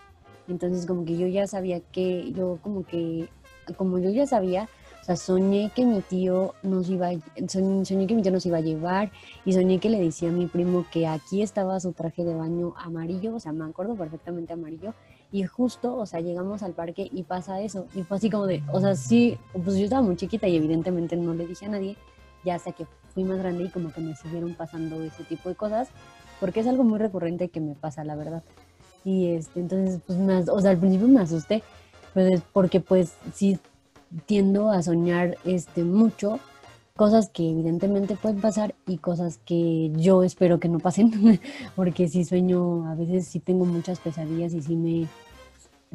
[0.47, 3.29] Entonces como que yo ya sabía que, yo como que,
[3.77, 4.67] como yo ya sabía,
[5.01, 8.45] o sea, soñé que mi tío nos iba, a- soñ- soñé que mi tío nos
[8.47, 9.11] iba a llevar
[9.45, 12.73] y soñé que le decía a mi primo que aquí estaba su traje de baño
[12.77, 14.95] amarillo, o sea, me acuerdo perfectamente amarillo.
[15.33, 17.87] Y justo, o sea, llegamos al parque y pasa eso.
[17.95, 21.15] Y fue así como de, o sea, sí, pues yo estaba muy chiquita y evidentemente
[21.15, 21.97] no le dije a nadie,
[22.45, 25.55] ya hasta que fui más grande y como que me siguieron pasando ese tipo de
[25.55, 25.89] cosas,
[26.39, 28.43] porque es algo muy recurrente que me pasa, la verdad.
[29.03, 31.63] Y este, entonces, pues, me o sea, al principio me asusté,
[32.13, 33.57] pues, porque pues sí
[34.27, 36.39] tiendo a soñar este, mucho
[36.95, 41.11] cosas que evidentemente pueden pasar y cosas que yo espero que no pasen,
[41.75, 45.07] porque sí sueño, a veces sí tengo muchas pesadillas y sí me,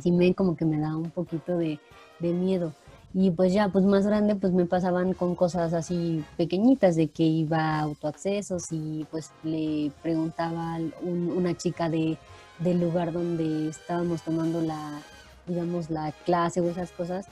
[0.02, 1.78] sí me como que me da un poquito de,
[2.18, 2.72] de miedo.
[3.14, 7.22] Y pues ya, pues más grande, pues me pasaban con cosas así pequeñitas, de que
[7.22, 12.18] iba a autoaccesos y pues le preguntaba a un- una chica de,
[12.58, 15.00] del lugar donde estábamos tomando la,
[15.46, 17.26] digamos, la clase o esas cosas,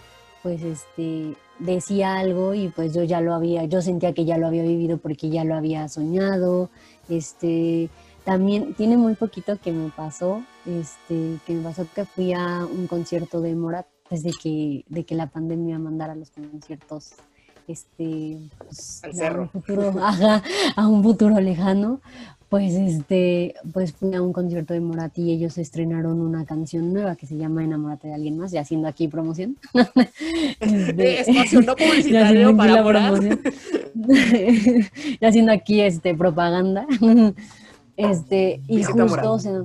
[0.47, 4.47] pues este, decía algo y pues yo ya lo había, yo sentía que ya lo
[4.47, 6.71] había vivido porque ya lo había soñado,
[7.09, 7.91] este,
[8.25, 12.87] también tiene muy poquito que me pasó, este, que me pasó que fui a un
[12.87, 17.15] concierto de Morat desde que, de que la pandemia mandara los conciertos,
[17.67, 19.43] este, pues, Al a cerro.
[19.43, 20.45] un futuro, ajá,
[20.77, 22.01] a un futuro lejano,
[22.49, 27.17] pues este, pues fui a un concierto de Morat y ellos estrenaron una canción nueva
[27.17, 29.57] que se llama Enamórate de alguien más, y haciendo aquí promoción.
[30.61, 33.13] Este, Espacio no ya haciendo publicitario aquí para la Morat.
[33.17, 33.41] promoción.
[35.21, 36.87] y haciendo aquí este propaganda.
[37.97, 39.65] Este, y Visita justo, o sea,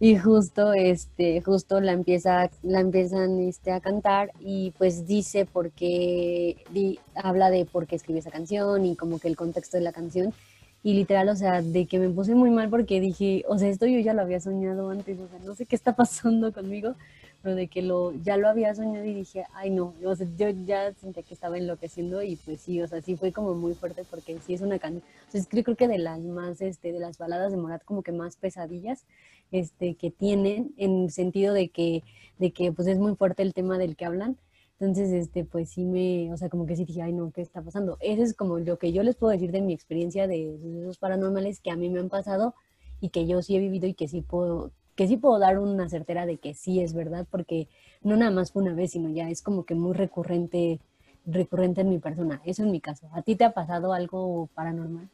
[0.00, 5.70] y justo, este, justo la empieza, la empiezan este, a cantar y pues dice por
[5.70, 9.84] qué, di- habla de por qué escribió esa canción y como que el contexto de
[9.84, 10.34] la canción.
[10.82, 13.86] Y literal, o sea, de que me puse muy mal porque dije, o sea, esto
[13.86, 16.94] yo ya lo había soñado antes, o sea, no sé qué está pasando conmigo,
[17.42, 20.48] pero de que lo, ya lo había soñado y dije, ay no, o sea, yo
[20.50, 24.04] ya sentía que estaba enloqueciendo y pues sí, o sea, sí fue como muy fuerte
[24.08, 26.92] porque sí es una canción, o sea, es que creo que de las más, este,
[26.92, 29.04] de las baladas de Morat como que más pesadillas,
[29.50, 32.02] este, que tienen, en sentido de que,
[32.38, 34.36] de que pues es muy fuerte el tema del que hablan,
[34.80, 37.62] entonces, este, pues sí me, o sea, como que sí dije, ay no, ¿qué está
[37.62, 37.96] pasando?
[38.00, 41.58] Eso es como lo que yo les puedo decir de mi experiencia de sucesos paranormales
[41.58, 42.54] que a mí me han pasado
[43.00, 45.88] y que yo sí he vivido y que sí puedo, que sí puedo dar una
[45.88, 47.66] certera de que sí es verdad, porque
[48.02, 50.78] no nada más fue una vez, sino ya es como que muy recurrente,
[51.26, 52.40] recurrente en mi persona.
[52.44, 53.10] Eso en mi caso.
[53.14, 55.08] ¿A ti te ha pasado algo paranormal?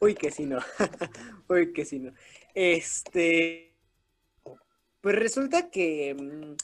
[0.00, 0.58] Uy, que sí, no.
[1.48, 2.12] Uy, que sí, no.
[2.52, 3.74] Este.
[5.00, 6.56] Pues resulta que.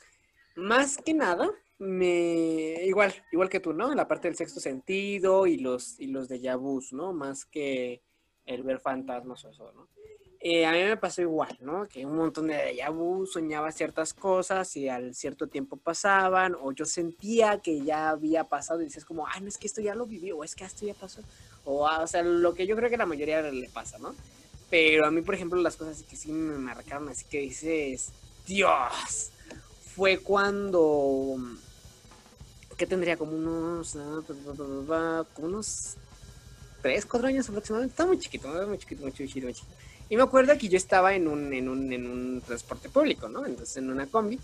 [0.57, 2.85] Más que nada, me.
[2.85, 3.91] Igual, igual que tú, ¿no?
[3.91, 7.13] En la parte del sexto sentido y los, y los déjà vus, ¿no?
[7.13, 8.03] Más que
[8.45, 9.89] el ver fantasmas o eso, ¿no?
[10.49, 11.89] eh, a mí me pasó igual, ¿no?
[11.89, 16.85] Que un montón de déjà soñaba ciertas cosas y al cierto tiempo pasaban, o yo
[16.85, 20.07] sentía que ya había pasado y dices como, ay, no es que esto ya lo
[20.07, 21.23] viví, o es que esto ya pasó,
[21.65, 24.15] o, ah, o sea, lo que yo creo que la mayoría le pasa, ¿no?
[24.71, 28.13] Pero a mí, por ejemplo, las cosas que sí me marcaron, así que dices,
[28.47, 29.33] Dios,
[29.97, 31.39] fue cuando,
[32.77, 33.17] ¿qué tendría?
[33.17, 35.97] Como unos, ah, como unos
[36.83, 39.73] 3, 4 años aproximadamente, estaba muy chiquito, muy chiquito, muy chiquito, muy chiquito.
[40.11, 43.47] Y me acuerdo que yo estaba en un, en un, en un transporte público, ¿no?
[43.47, 44.39] Entonces en una combi.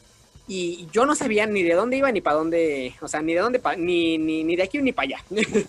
[0.48, 3.40] Y yo no sabía ni de dónde iba ni para dónde, o sea, ni de
[3.40, 5.24] dónde, ni, ni, ni de aquí ni para allá.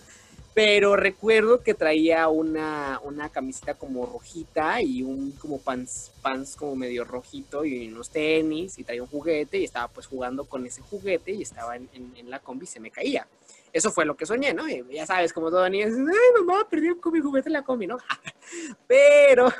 [0.54, 6.76] Pero recuerdo que traía una, una camiseta como rojita y un como pants, pants como
[6.76, 10.80] medio rojito y unos tenis y traía un juguete y estaba pues jugando con ese
[10.80, 11.90] juguete y estaba en,
[12.30, 13.26] la combi y se me caía.
[13.72, 14.68] Eso fue lo que soñé, ¿no?
[14.68, 17.98] Ya sabes, como todo niño, ay mamá, perdí mi juguete en la combi, ¿no?
[18.86, 19.52] Pero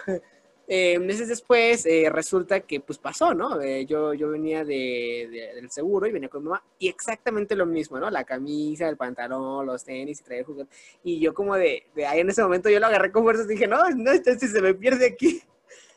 [0.66, 3.60] eh, meses después eh, resulta que pues pasó, ¿no?
[3.60, 7.66] Eh, yo, yo venía de, del seguro y venía con mi mamá y exactamente lo
[7.66, 8.08] mismo, ¿no?
[8.08, 10.74] La camisa, el pantalón, los tenis y traía el juguete.
[11.02, 13.50] Y yo como de, de, ahí en ese momento yo lo agarré con fuerzas y
[13.50, 15.42] dije, no, no, este se me pierde aquí.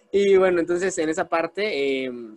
[0.10, 2.34] Y bueno, entonces en esa parte em,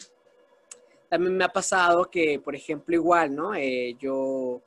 [1.09, 3.53] también me ha pasado que, por ejemplo, igual, ¿no?
[3.97, 4.61] yo,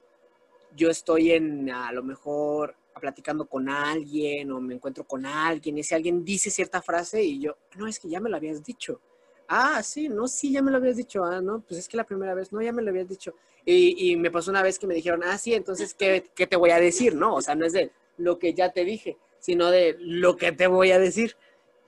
[0.73, 5.82] yo estoy en, a lo mejor platicando con alguien o me encuentro con alguien y
[5.82, 9.01] ese alguien dice cierta frase y yo, no, es que ya me lo habías dicho.
[9.47, 11.23] Ah, sí, no, sí, ya me lo habías dicho.
[11.23, 13.36] Ah, no, pues es que la primera vez, no, ya me lo habías dicho.
[13.65, 16.56] Y, y me pasó una vez que me dijeron, ah, sí, entonces, ¿qué, ¿qué, te
[16.56, 17.15] voy a decir?
[17.15, 20.51] No, o sea, no es de lo que ya te dije, sino de lo que
[20.51, 21.36] te voy a decir.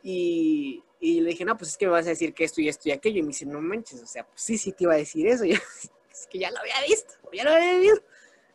[0.04, 2.70] Y, y le dije, no, pues es que me vas a decir que esto y
[2.70, 3.20] esto y aquello.
[3.20, 5.44] Y me dice, no manches, o sea, pues sí, sí te iba a decir eso.
[6.16, 8.02] Es que ya lo había visto, ya lo había visto.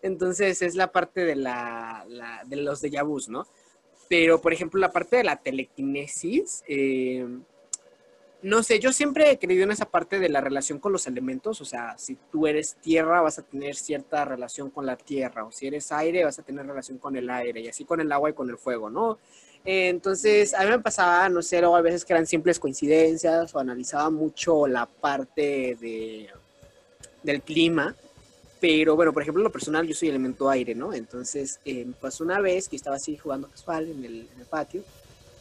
[0.02, 2.06] Entonces es la parte de, la,
[2.46, 3.46] de los déjà ¿no?
[4.08, 7.24] Pero, por ejemplo, la parte de la telequinesis, eh,
[8.42, 11.60] no sé, yo siempre he creído en esa parte de la relación con los elementos,
[11.60, 15.52] o sea, si tú eres tierra vas a tener cierta relación con la tierra, o
[15.52, 18.30] si eres aire vas a tener relación con el aire, y así con el agua
[18.30, 19.18] y con el fuego, ¿no?
[19.62, 23.58] entonces, a mí me pasaba, no sé, luego a veces que eran simples coincidencias, o
[23.58, 26.30] analizaba mucho la parte de,
[27.22, 27.94] del clima,
[28.60, 30.92] pero bueno, por ejemplo, lo personal, yo soy elemento aire, ¿no?
[30.92, 34.82] Entonces, eh, pasó una vez que estaba así jugando casual en el, patio.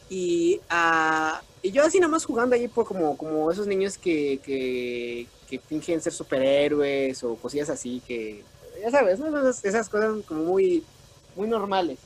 [0.08, 4.40] Y, uh, y, yo así nada más jugando ahí por como, como esos niños que,
[4.42, 8.42] que, que fingen ser superhéroes o cosillas así que,
[8.80, 10.82] ya sabes, esas, esas cosas como muy,
[11.36, 11.98] muy normales.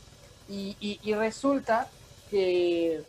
[0.49, 1.89] Y, y, y, resulta
[2.31, 3.03] que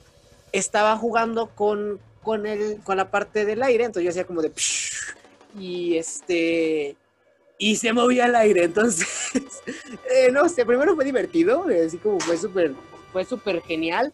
[0.52, 4.52] estaba jugando con, con, el, con la parte del aire, entonces yo hacía como de...
[5.58, 6.96] y este
[7.58, 8.66] y se movía al aire.
[8.66, 9.08] Entonces,
[10.12, 12.74] eh, no sé, primero fue divertido, así como fue súper,
[13.12, 14.14] fue súper genial,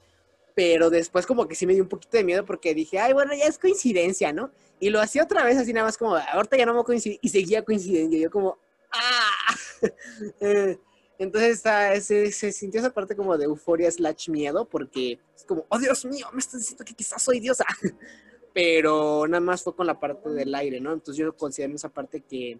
[0.55, 3.33] pero después como que sí me dio un poquito de miedo porque dije, ay, bueno,
[3.33, 4.51] ya es coincidencia, ¿no?
[4.79, 7.29] Y lo hacía otra vez así nada más como, ahorita ya no me coincidir, y
[7.29, 8.57] seguía coincidencia, y yo como,
[8.91, 9.55] ¡ah!
[10.39, 10.77] Eh,
[11.17, 11.61] entonces
[12.03, 16.03] se, se, sintió esa parte como de euforia slash miedo porque es como, oh Dios
[16.05, 17.65] mío, me estás diciendo que quizás soy diosa.
[18.53, 20.93] Pero nada más fue con la parte del aire, ¿no?
[20.93, 22.59] Entonces yo considero esa parte que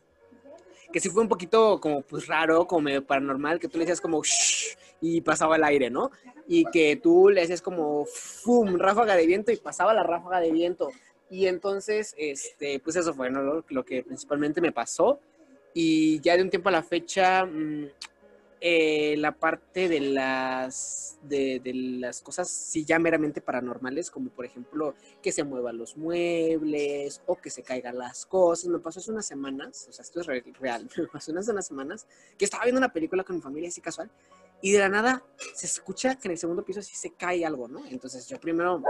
[0.92, 4.02] que sí fue un poquito como pues raro, como medio paranormal, que tú le decías
[4.02, 6.12] como shh, y pasaba el aire, ¿no?
[6.48, 10.52] Y que tú le decías como fum, ráfaga de viento y pasaba la ráfaga de
[10.52, 10.90] viento.
[11.30, 13.42] Y entonces, este, pues eso fue ¿no?
[13.42, 15.20] lo, lo que principalmente me pasó.
[15.74, 17.88] Y ya de un tiempo a la fecha, mmm,
[18.64, 21.60] eh, la parte de las, de,
[22.00, 24.94] las cosas sí ya meramente paranormales, como por ejemplo
[25.24, 28.70] que se muevan los muebles o que se caigan las cosas.
[28.70, 30.28] Me pasó hace unas semanas, o sea, esto es
[30.60, 32.06] real, me pasó hace unas semanas
[32.38, 34.12] que estaba viendo una película con mi familia así casual
[34.62, 35.24] y de la nada
[35.56, 37.84] se escucha que en el segundo piso sí se cae algo, ¿no?
[37.88, 38.84] Entonces yo primero,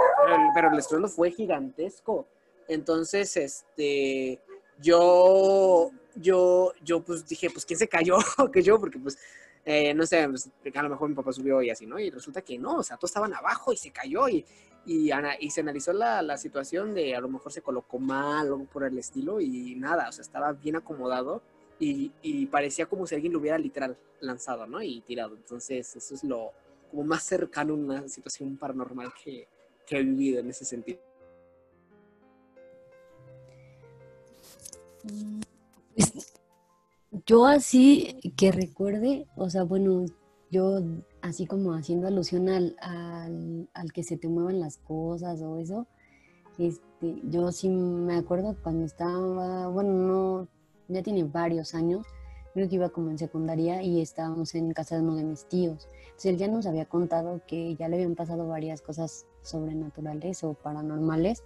[0.53, 2.27] pero el estruendo fue gigantesco.
[2.67, 4.41] Entonces, este,
[4.79, 8.17] yo, yo, yo pues dije, pues, ¿quién se cayó?
[8.51, 9.17] que yo, porque pues
[9.65, 11.99] eh, no sé, pues, a lo mejor mi papá subió y así, ¿no?
[11.99, 14.45] Y resulta que no, o sea, todos estaban abajo y se cayó y,
[14.85, 18.65] y, y se analizó la, la, situación de a lo mejor se colocó mal o
[18.65, 21.41] por el estilo y nada, o sea, estaba bien acomodado
[21.79, 24.81] y, y, parecía como si alguien lo hubiera literal lanzado, ¿no?
[24.83, 25.35] Y tirado.
[25.35, 26.51] Entonces, eso es lo
[26.91, 29.47] como más cercano a una situación paranormal que,
[29.85, 30.99] que he vivido en ese sentido.
[35.95, 36.33] Pues,
[37.25, 40.05] yo así que recuerde, o sea, bueno,
[40.49, 40.79] yo
[41.21, 42.75] así como haciendo alusión al,
[43.73, 45.87] al, que se te muevan las cosas o eso,
[46.57, 50.47] este, yo sí me acuerdo cuando estaba, bueno, no,
[50.87, 52.05] ya tiene varios años,
[52.53, 55.87] creo que iba como en secundaria y estábamos en casa de uno de mis tíos.
[56.03, 60.53] Entonces él ya nos había contado que ya le habían pasado varias cosas sobrenaturales o
[60.53, 61.43] paranormales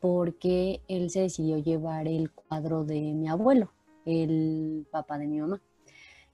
[0.00, 3.72] porque él se decidió llevar el cuadro de mi abuelo,
[4.04, 5.60] el papá de mi mamá.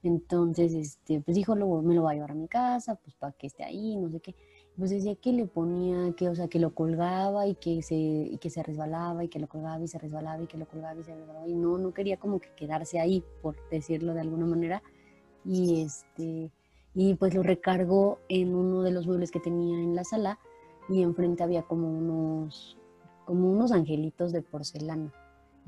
[0.02, 3.32] Entonces, este, pues dijo, luego me lo va a llevar a mi casa, pues para
[3.32, 4.34] que esté ahí, no sé qué.
[4.76, 8.48] Pues decía que le ponía, que, o sea, que lo colgaba y que se, que
[8.48, 11.14] se resbalaba y que lo colgaba y se resbalaba y que lo colgaba y se
[11.16, 11.48] resbalaba.
[11.48, 14.82] Y no, no quería como que quedarse ahí, por decirlo de alguna manera.
[15.44, 16.52] Y este,
[16.94, 20.38] y pues lo recargó en uno de los muebles que tenía en la sala
[20.88, 22.78] y enfrente había como unos
[23.24, 25.12] como unos angelitos de porcelana.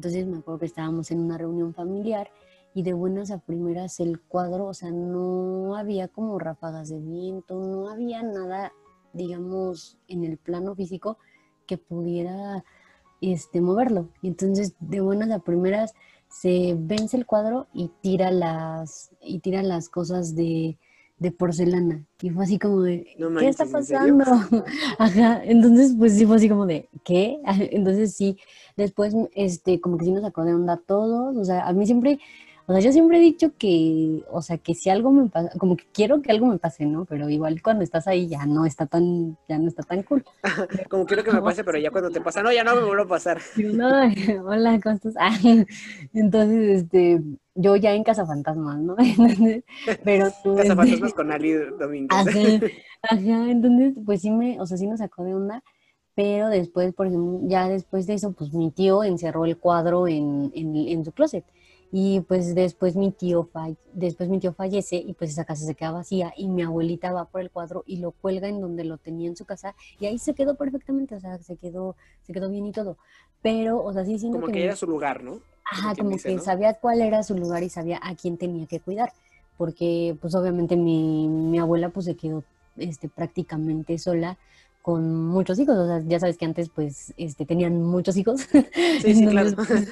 [0.00, 2.30] Entonces me acuerdo que estábamos en una reunión familiar
[2.72, 7.60] y de buenas a primeras el cuadro, o sea, no había como ráfagas de viento,
[7.60, 8.72] no había nada,
[9.12, 11.18] digamos, en el plano físico
[11.66, 12.64] que pudiera
[13.20, 14.08] este, moverlo.
[14.22, 15.92] Y entonces de buenas a primeras
[16.30, 20.78] se vence el cuadro y tira las, y tira las cosas de,
[21.20, 22.04] de porcelana.
[22.20, 23.06] Y fue así como de,
[23.38, 24.24] ¿qué está pasando?
[24.98, 27.38] Ajá, entonces pues sí fue así como de, ¿qué?
[27.70, 28.36] Entonces sí,
[28.76, 32.18] después este, como que sí nos sacó de onda todos, o sea, a mí siempre
[32.70, 35.76] o sea, yo siempre he dicho que, o sea, que si algo me pasa, como
[35.76, 37.04] que quiero que algo me pase, ¿no?
[37.04, 40.24] Pero igual cuando estás ahí ya no está tan, ya no está tan cool.
[40.88, 43.02] como quiero que me pase, pero ya cuando te pasa, no, ya no me vuelvo
[43.02, 43.40] a pasar.
[43.56, 43.88] No,
[44.44, 45.16] hola, ¿cómo estás?
[46.14, 47.20] entonces, este,
[47.60, 48.96] yo ya en Casa Fantasmas, ¿no?
[50.04, 50.56] pero tú...
[50.56, 52.72] Casa este, Fantasmas con Ali Domínguez.
[53.02, 55.62] Ajá, entonces, pues sí me, o sea, sí nos sacó de onda
[56.14, 60.52] pero después, por ejemplo, ya después de eso, pues mi tío encerró el cuadro en,
[60.54, 61.44] en, en su closet.
[61.92, 63.48] Y pues después mi tío
[63.92, 67.24] después mi tío fallece y pues esa casa se queda vacía y mi abuelita va
[67.24, 70.18] por el cuadro y lo cuelga en donde lo tenía en su casa y ahí
[70.18, 72.96] se quedó perfectamente, o sea, se quedó se quedó bien y todo.
[73.42, 75.40] Pero, o sea, sí siento como que, era su lugar, ¿no?
[75.64, 79.12] Ajá, como, que sabía cuál era su lugar y sabía a quién tenía que cuidar,
[79.56, 82.44] porque pues obviamente mi, mi abuela pues se quedó
[82.76, 84.38] este prácticamente sola
[84.82, 88.42] con muchos hijos, o sea, ya sabes que antes pues este tenían muchos hijos.
[89.02, 89.50] Sí, sí, claro.
[89.56, 89.88] Pues,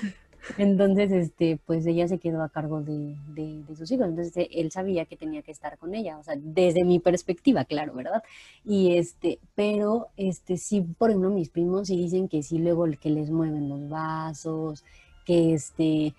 [0.57, 4.09] entonces, este, pues ella se quedó a cargo de, de, sus hijos.
[4.09, 7.65] Entonces, e, él sabía que tenía que estar con ella, o sea, desde mi perspectiva,
[7.65, 8.23] claro, ¿verdad?
[8.65, 13.11] Y este, pero, este, sí, por ejemplo, mis primos sí dicen que sí, luego que
[13.11, 14.85] les mueven los vasos,
[15.25, 16.15] que este,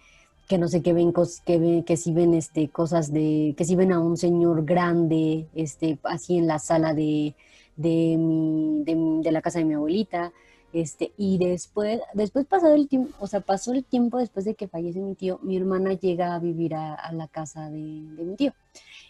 [0.47, 1.13] que no sé, qué ven,
[1.45, 5.47] que ven, que si ven, este, cosas de, que si ven a un señor grande,
[5.55, 7.35] este, así en la sala de,
[7.75, 10.33] de, mi, de, de la casa de mi abuelita
[10.71, 14.67] este, y después, después pasado el tiempo, o sea, pasó el tiempo después de que
[14.67, 18.53] fallece mi tío, mi hermana llega a vivir a, la casa de, mi tío.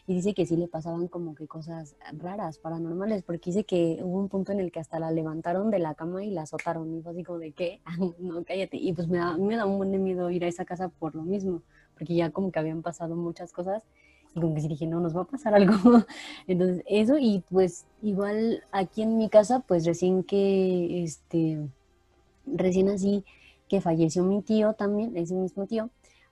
[0.08, 4.20] Y dice que sí le pasaban como que cosas raras, paranormales, porque dice que hubo
[4.20, 6.98] un punto en el que hasta la levantaron de la cama y la azotaron.
[6.98, 7.82] Y fue así como de, ¿qué?
[8.20, 8.78] no, cállate.
[8.78, 11.24] Y pues me da, me da un buen miedo ir a esa casa por lo
[11.24, 11.62] mismo,
[11.94, 13.84] porque ya como que habían pasado muchas cosas
[14.34, 15.74] como que sí dije, no, nos va a pasar algo.
[16.48, 21.60] Entonces, eso, y pues igual aquí en mi casa, pues recién que, este,
[22.46, 23.24] recién así
[23.68, 25.90] que falleció mi tío también, ese mismo tío,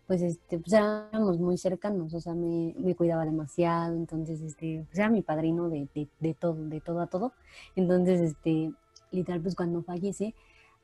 [0.08, 4.98] pues este, pues éramos muy cercanos, o sea, me, me cuidaba demasiado, entonces, este, pues
[5.00, 7.34] era mi padrino de, de, de, todo, de todo a todo.
[7.76, 8.72] Entonces, este,
[9.12, 10.34] literal, pues cuando fallece,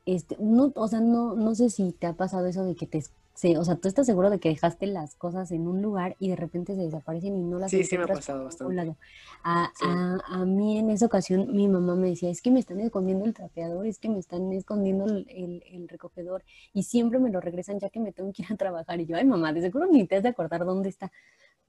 [0.06, 3.02] este, no, o sea, no, no sé si te ha pasado eso de que te
[3.36, 6.30] Sí, o sea, tú estás seguro de que dejaste las cosas en un lugar y
[6.30, 8.96] de repente se desaparecen y no las Sí, sí me ha pasado bastante.
[9.44, 12.80] A, a, a, mí en esa ocasión mi mamá me decía, es que me están
[12.80, 17.42] escondiendo el trapeador, es que me están escondiendo el, el, recogedor y siempre me lo
[17.42, 19.02] regresan ya que me tengo que ir a trabajar.
[19.02, 21.12] Y yo, ay mamá, de seguro ni te has de acordar dónde está.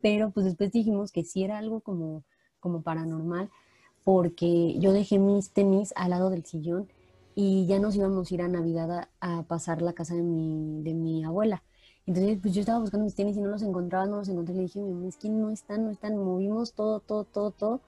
[0.02, 2.24] Pero pues después dijimos que sí era algo como,
[2.60, 3.50] como paranormal
[4.04, 6.88] porque yo dejé mis tenis al lado del sillón
[7.34, 10.94] y ya nos íbamos a ir a Navidad a, pasar la casa de mi, de
[10.94, 11.62] mi abuela.
[12.06, 14.54] Entonces, pues yo estaba buscando mis tenis y no los encontraba, no los encontré.
[14.54, 16.16] Le dije, mi mamá, es que no están, no están.
[16.16, 17.80] Movimos todo, todo, todo, todo.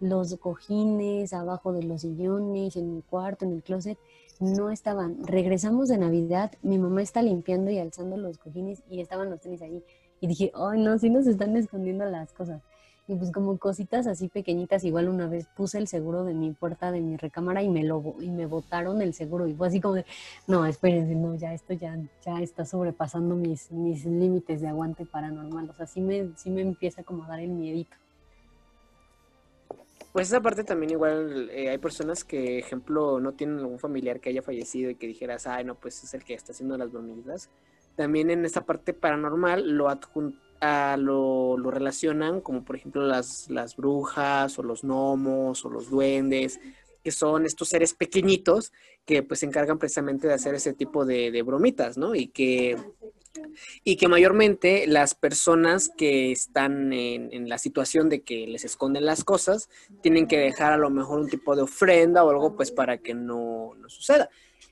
[0.00, 3.98] Los cojines, abajo de los sillones, en mi cuarto, en el closet,
[4.40, 5.24] no estaban.
[5.26, 9.60] Regresamos de Navidad, mi mamá está limpiando y alzando los cojines y estaban los tenis
[9.62, 9.82] ahí.
[10.20, 12.62] Y dije, ay, no, sí nos están escondiendo las cosas.
[13.08, 16.92] Y pues como cositas así pequeñitas, igual una vez puse el seguro de mi puerta
[16.92, 19.94] de mi recámara y me lo y me botaron el seguro y fue así como
[19.94, 20.04] de,
[20.46, 25.70] no, espérense, no, ya esto ya, ya está sobrepasando mis, mis límites de aguante paranormal.
[25.70, 27.96] O sea, sí me, sí me empieza como a dar el miedito.
[30.12, 34.30] Pues esa parte también igual eh, hay personas que, ejemplo, no tienen algún familiar que
[34.30, 37.48] haya fallecido y que dijeras, ay, no, pues es el que está haciendo las bromitas.
[37.96, 39.88] También en esa parte paranormal lo
[40.60, 45.90] adjunto lo, lo, relacionan como por ejemplo las, las brujas o los gnomos o los
[45.90, 46.60] duendes,
[47.02, 48.72] que son estos seres pequeñitos
[49.04, 52.14] que pues se encargan precisamente de hacer ese tipo de, bromitas, ¿no?
[52.14, 52.76] Y que
[53.84, 59.22] y que mayormente las personas que están en, la situación de que les esconden las
[59.22, 59.68] cosas
[60.02, 63.14] tienen que dejar a lo mejor un tipo de ofrenda o algo pues para que
[63.14, 64.28] no, no suceda.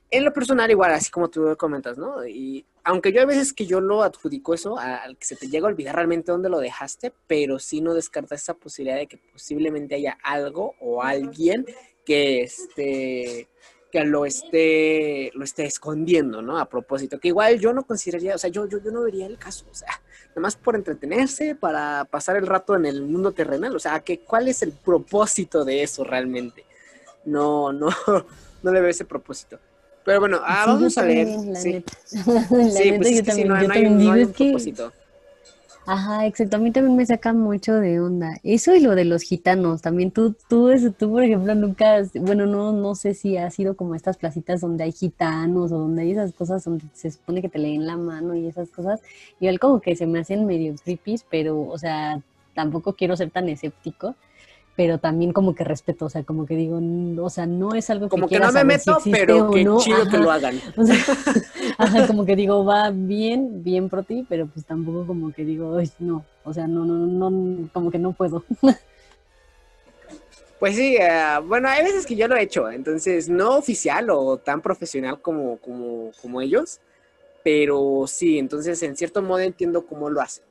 [0.09, 2.25] En lo personal igual, así como tú comentas, ¿no?
[2.25, 5.67] Y aunque yo hay veces que yo lo adjudico eso al que se te llega
[5.67, 9.95] a olvidar realmente dónde lo dejaste, pero sí no descartas esa posibilidad de que posiblemente
[9.95, 11.65] haya algo o alguien
[12.05, 13.49] que este
[13.91, 16.57] que lo esté, lo esté escondiendo, ¿no?
[16.57, 19.37] A propósito, que igual yo no consideraría, o sea, yo, yo, yo no vería el
[19.37, 23.75] caso, o sea, nada más por entretenerse, para pasar el rato en el mundo terrenal,
[23.75, 26.65] o sea, que, ¿cuál es el propósito de eso realmente?
[27.25, 27.87] No, no,
[28.63, 29.59] no le veo ese propósito.
[30.07, 31.27] Pero bueno, ah, vamos a leer.
[31.57, 34.93] sí, sí pues es que si no, no, hay, no un propósito.
[35.85, 36.55] Ajá, exacto.
[36.55, 38.37] A mí también me saca mucho de onda.
[38.41, 39.81] Eso y lo de los gitanos.
[39.81, 43.95] También tú, tú, tú por ejemplo, nunca, bueno, no, no sé si has ido como
[43.95, 47.59] estas placitas donde hay gitanos o donde hay esas cosas donde se supone que te
[47.59, 49.01] leen la mano y esas cosas.
[49.41, 52.21] Igual como que se me hacen medio creepy, pero, o sea,
[52.53, 54.15] tampoco quiero ser tan escéptico
[54.77, 56.79] pero también como que respeto, o sea, como que digo,
[57.19, 60.19] o sea, no es algo que Como que no me meto, pero qué chido que
[60.19, 60.61] lo hagan.
[61.79, 65.81] ajá, como que digo, va bien, bien por ti, pero pues tampoco como que digo,
[65.97, 68.45] no, o sea, no, no, no, como que no puedo.
[70.59, 74.37] Pues sí, eh, bueno, hay veces que yo lo he hecho, entonces no oficial o
[74.37, 76.79] tan profesional como, como, como ellos,
[77.43, 80.46] pero sí, entonces en cierto modo entiendo cómo lo hacen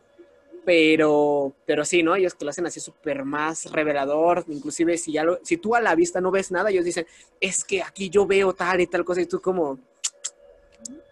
[0.67, 2.17] pero, pero sí, ¿no?
[2.17, 5.95] Ellos que lo hacen así súper más revelador, inclusive si, ya si tú a la
[5.95, 7.07] vista no ves nada, ellos dicen,
[7.41, 9.79] es que aquí yo veo tal y tal cosa, y tú como,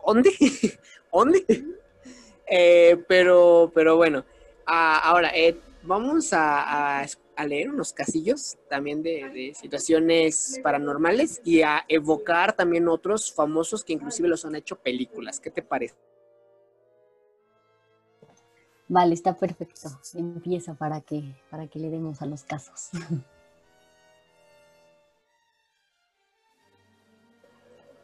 [0.04, 0.30] ¿dónde?
[1.12, 1.44] ¿Dónde?
[2.46, 4.22] Eh, pero, pero bueno,
[4.66, 7.06] ah, ahora, eh, vamos a,
[7.48, 14.28] leer unos casillos también de, situaciones paranormales y a evocar también otros famosos que inclusive
[14.28, 15.40] los han hecho películas.
[15.40, 15.94] ¿Qué te parece?
[18.88, 19.88] Vale, está perfecto.
[20.14, 22.90] Empieza para que, para que le demos a los casos.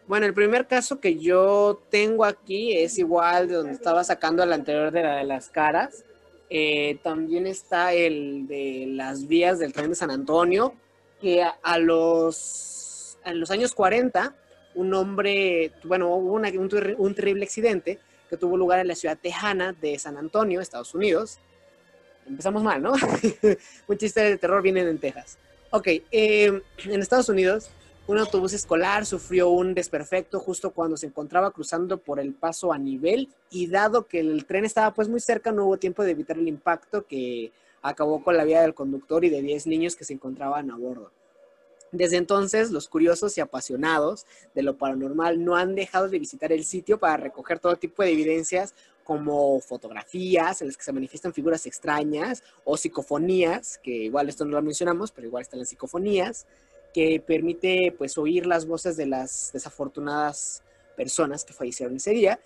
[0.06, 4.52] Bueno, el primer caso que yo tengo aquí es igual de donde estaba sacando al
[4.52, 6.04] anterior de la de las caras.
[6.48, 10.74] Eh, también está el de las vías del tren de San Antonio,
[11.20, 14.34] que a, los, en los años 40,
[14.74, 18.00] un hombre, bueno, hubo un terrible accidente
[18.30, 21.38] que tuvo lugar en la ciudad tejana de San Antonio, Estados Unidos.
[22.26, 22.92] Empezamos mal, ¿no?
[23.88, 25.36] Muchas historias de terror vienen en Texas.
[25.70, 27.70] Ok, em, en Estados Unidos,
[28.06, 32.78] un autobús escolar sufrió un desperfecto justo cuando se encontraba cruzando por el paso a
[32.78, 36.38] nivel y dado que el tren estaba pues muy cerca, no hubo tiempo de evitar
[36.38, 37.52] el impacto que
[37.82, 41.10] acabó con la vida del conductor y de 10 niños que se encontraban a bordo.
[41.92, 46.64] Desde entonces, los curiosos y apasionados de lo paranormal no han dejado de visitar el
[46.64, 51.66] sitio para recoger todo tipo de evidencias como fotografías en las que se manifiestan figuras
[51.66, 56.46] extrañas o psicofonías, que igual esto no lo mencionamos, pero igual están las psicofonías,
[56.94, 60.62] que permite pues oír las voces de las desafortunadas
[60.96, 62.40] personas que fallecieron ese día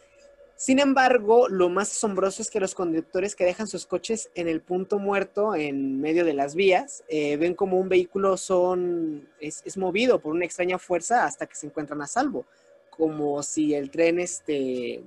[0.64, 4.62] sin embargo, lo más asombroso es que los conductores que dejan sus coches en el
[4.62, 10.20] punto muerto, en medio de las vías, eh, ven como un vehículo son, es, movido
[10.20, 12.46] por una extraña fuerza hasta que se encuentran a salvo,
[12.88, 15.04] como si el tren este,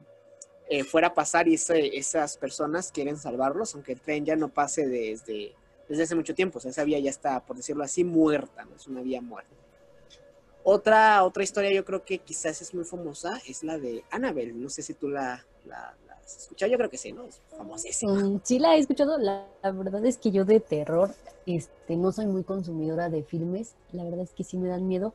[0.70, 4.86] eh, fuera a pasar y esas personas quieren salvarlos, aunque el tren ya no pase
[4.86, 5.56] desde,
[5.90, 6.60] desde hace mucho tiempo.
[6.60, 8.76] O sea, esa vía ya está, por decirlo así, muerta, ¿no?
[8.76, 9.67] es una vía muerta.
[10.70, 14.52] Otra, otra historia yo creo que quizás es muy famosa es la de Annabelle.
[14.52, 17.24] No sé si tú la, la, has escuchado, yo creo que sí, ¿no?
[17.24, 18.12] Es famosísima.
[18.12, 19.18] Mm, sí, la he escuchado.
[19.18, 21.16] La, verdad es que yo de terror
[21.46, 23.76] este, no soy muy consumidora de filmes.
[23.94, 25.14] La verdad es que sí me dan miedo.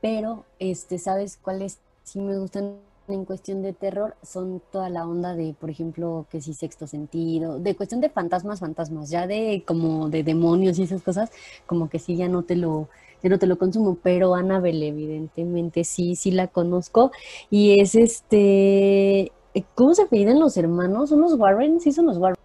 [0.00, 4.16] Pero, este, ¿sabes cuáles sí me gustan en cuestión de terror?
[4.24, 7.60] Son toda la onda de, por ejemplo, que sí, sexto sentido.
[7.60, 9.10] De cuestión de fantasmas, fantasmas.
[9.10, 11.30] Ya de como de demonios y esas cosas,
[11.66, 12.88] como que sí ya no te lo
[13.22, 17.12] yo no te lo consumo, pero Annabelle evidentemente sí, sí la conozco
[17.50, 19.32] y es este,
[19.74, 21.10] ¿cómo se piden los hermanos?
[21.10, 21.80] ¿Son los Warren?
[21.80, 22.36] Sí, son los Warren.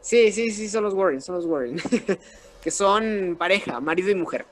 [0.00, 1.76] Sí, sí, sí, son los Warren, son los Warren.
[2.64, 4.46] que son pareja, marido y mujer.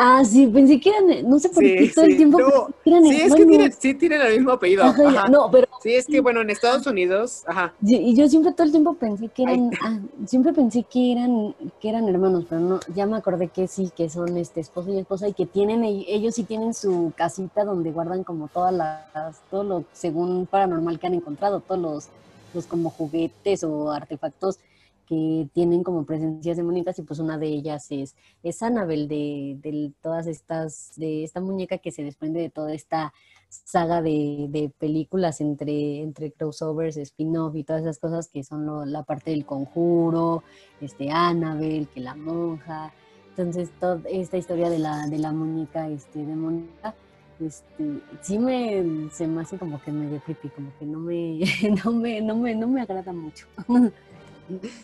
[0.00, 2.38] Ah, sí, pensé que eran, no sé por qué todo el tiempo.
[2.84, 4.84] sí, es que tienen, sí tienen el mismo apellido.
[5.28, 5.66] No, pero.
[5.82, 7.74] Sí, es que bueno, en Estados Unidos, ajá.
[7.82, 11.88] Y yo siempre todo el tiempo pensé que eran, ah, siempre pensé que eran, que
[11.88, 15.28] eran hermanos, pero no, ya me acordé que sí, que son este esposo y esposa
[15.28, 19.84] y que tienen, ellos sí tienen su casita donde guardan como todas las, todo lo
[19.92, 22.08] según paranormal que han encontrado, todos los,
[22.54, 24.60] los como juguetes o artefactos
[25.08, 29.92] que tienen como presencias demoníacas y pues una de ellas es, es Annabelle de, de
[30.02, 33.14] todas estas, de esta muñeca que se desprende de toda esta
[33.48, 39.30] saga de, películas entre, entre crossovers, spin-off y todas esas cosas que son la parte
[39.30, 40.42] del conjuro,
[40.80, 42.92] este Annabelle, que la monja.
[43.30, 46.94] Entonces, toda esta historia de la, de la muñeca este, demoníaca,
[47.40, 51.40] este, sí me, se me hace como que medio creepy, como que no me,
[51.84, 53.46] no me, no me, no me agrada mucho.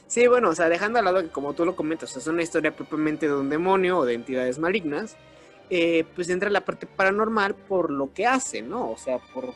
[0.06, 2.74] Sí, bueno, o sea, dejando al lado que como tú lo comentas, es una historia
[2.74, 5.16] propiamente de un demonio o de entidades malignas,
[5.70, 8.90] eh, pues entra la parte paranormal por lo que hace, ¿no?
[8.90, 9.54] O sea, por,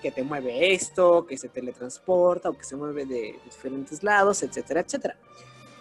[0.00, 4.80] que te mueve esto, que se teletransporta o que se mueve de diferentes lados, etcétera,
[4.80, 5.16] etcétera.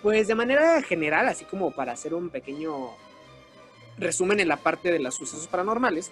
[0.02, 2.92] Pues de manera general, así como para hacer un pequeño
[3.98, 6.12] resumen en la parte de los sucesos paranormales,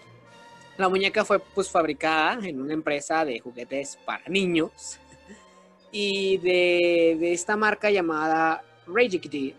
[0.77, 4.99] la muñeca fue pues fabricada en una empresa de juguetes para niños
[5.97, 9.55] y de, esta marca llamada Raggedy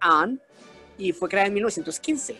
[0.00, 0.38] Ann
[0.98, 2.36] y fue creada en 1915.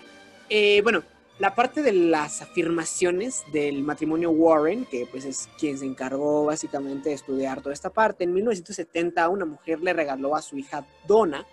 [0.50, 1.02] Eh, bueno,
[1.38, 7.08] la parte de las afirmaciones del matrimonio Warren, que pues es quien se encargó básicamente
[7.08, 11.46] de estudiar toda esta parte, en 1970 una mujer le regaló a su hija Donna,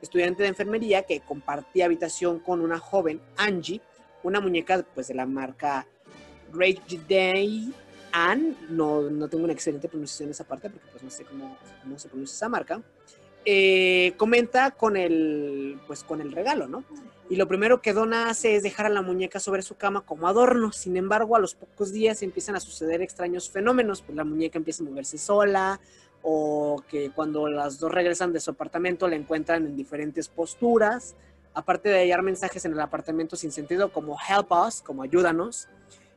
[0.00, 3.80] estudiante de enfermería, que compartía habitación con una joven, Angie,
[4.24, 5.86] una muñeca pues de la marca
[7.08, 7.72] Day
[8.12, 11.56] Ann, no, no tengo una excelente pronunciación de esa parte porque pues no sé cómo,
[11.82, 12.82] cómo se pronuncia esa marca,
[13.44, 16.84] eh, comenta con el, pues con el regalo, ¿no?
[17.28, 20.28] Y lo primero que Donna hace es dejar a la muñeca sobre su cama como
[20.28, 20.70] adorno.
[20.70, 24.82] Sin embargo, a los pocos días empiezan a suceder extraños fenómenos, pues la muñeca empieza
[24.82, 25.80] a moverse sola,
[26.22, 31.16] o que cuando las dos regresan de su apartamento la encuentran en diferentes posturas,
[31.54, 35.68] aparte de hallar mensajes en el apartamento sin sentido como help us, como ayúdanos,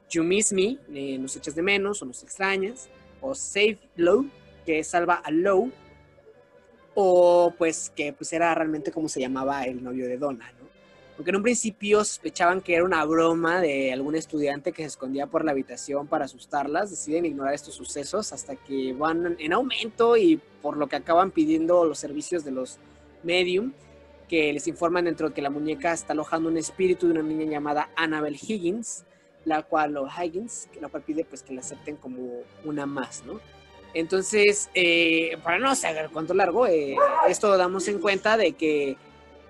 [0.09, 2.89] you miss me, eh, nos echas de menos o nos extrañas,
[3.21, 4.25] o save low,
[4.65, 5.71] que salva a low,
[6.93, 10.65] o pues que pues era realmente como se llamaba el novio de Donna, ¿no?
[11.15, 15.27] Porque en un principio sospechaban que era una broma de algún estudiante que se escondía
[15.27, 20.41] por la habitación para asustarlas, deciden ignorar estos sucesos hasta que van en aumento y
[20.61, 22.79] por lo que acaban pidiendo los servicios de los
[23.23, 23.71] medium,
[24.27, 27.45] que les informan dentro de que la muñeca está alojando un espíritu de una niña
[27.45, 29.05] llamada Annabelle Higgins,
[29.45, 33.39] la cual, o Higgins, la cual pide pues que la acepten como una más, ¿no?
[33.93, 36.97] Entonces, eh, para no hacer cuánto largo, eh,
[37.29, 38.97] esto damos en cuenta de que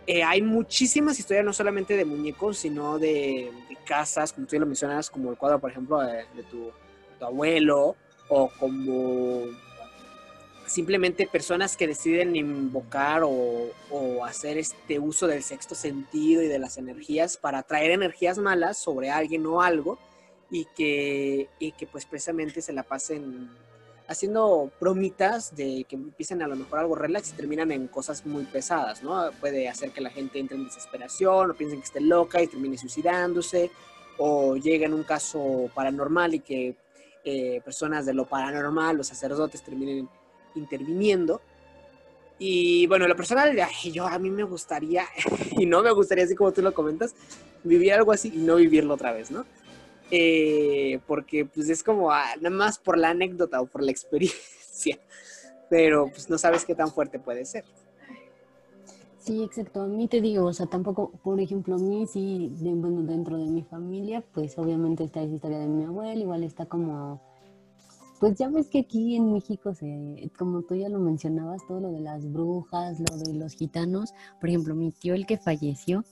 [0.06, 3.52] eh, hay muchísimas historias, no solamente de muñecos, sino de,
[3.86, 6.72] casas, como tú lo mencionas, como el cuadro, por ejemplo, de, tu,
[7.22, 7.96] abuelo,
[8.30, 9.46] o como
[10.68, 16.60] simplemente personas que deciden invocar o, o, hacer este uso del sexto sentido y de
[16.60, 20.00] las energías para traer energías malas sobre alguien o algo
[20.50, 23.50] y que, y que pues precisamente se la pasen
[24.08, 28.44] haciendo bromitas de que empiecen a lo mejor algo relax y terminan en cosas muy
[28.44, 29.32] pesadas, ¿no?
[29.40, 32.78] Puede hacer que la gente entre en desesperación o piensen que esté loca y termine
[32.78, 33.72] suicidándose,
[34.18, 36.76] o llega en un caso paranormal y que
[37.24, 40.08] eh, personas de lo paranormal, los sacerdotes, terminen
[40.56, 41.42] interviniendo.
[42.38, 43.46] Y bueno, la persona,
[43.92, 45.06] yo a mí me gustaría,
[45.52, 47.16] y no me gustaría así como tú lo comentas,
[47.64, 49.46] vivir algo así y no vivirlo otra vez, ¿no?
[50.12, 55.00] Eh, porque pues es como ah, nada más por la anécdota o por la experiencia,
[55.70, 57.66] pero pues no sabes qué tan fuerte puede ser.
[59.26, 59.82] Sí, exacto.
[59.82, 63.46] A mí te digo, o sea, tampoco, por ejemplo, a mí sí, bueno, dentro de
[63.46, 67.20] mi familia, pues obviamente está esa historia de mi abuelo, igual está como,
[68.26, 71.92] pues ya ves que aquí en México, se, como tú ya lo mencionabas, todo lo
[71.92, 76.04] de las brujas, lo de los gitanos, por ejemplo, mi tío, el que falleció,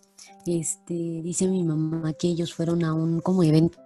[0.45, 3.79] este, dice mi mamá que ellos fueron a un como evento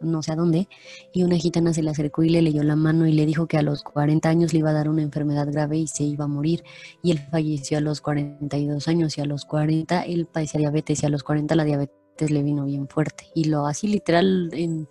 [0.00, 0.68] no sé a dónde,
[1.12, 3.58] y una gitana se le acercó y le leyó la mano y le dijo que
[3.58, 6.28] a los 40 años le iba a dar una enfermedad grave y se iba a
[6.28, 6.62] morir.
[7.02, 11.06] Y él falleció a los 42 años y a los 40 él padecía diabetes y
[11.06, 13.24] a los 40 la diabetes le vino bien fuerte.
[13.34, 14.88] Y lo así literal, en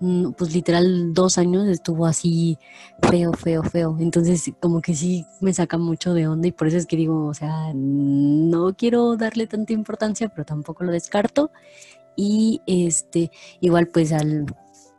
[0.00, 2.58] mm, pues literal dos años estuvo así
[3.08, 3.96] feo, feo, feo.
[4.00, 7.26] Entonces como que sí me saca mucho de onda y por eso es que digo,
[7.26, 11.50] o sea, no quiero darle tanta importancia, pero tampoco lo descarto
[12.16, 13.30] y este
[13.60, 14.46] igual pues al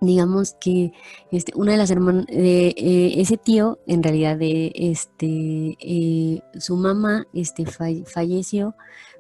[0.02, 0.92] digamos que
[1.32, 6.76] este, una de las hermanas de eh, ese tío en realidad de este eh, su
[6.76, 8.76] mamá este falleció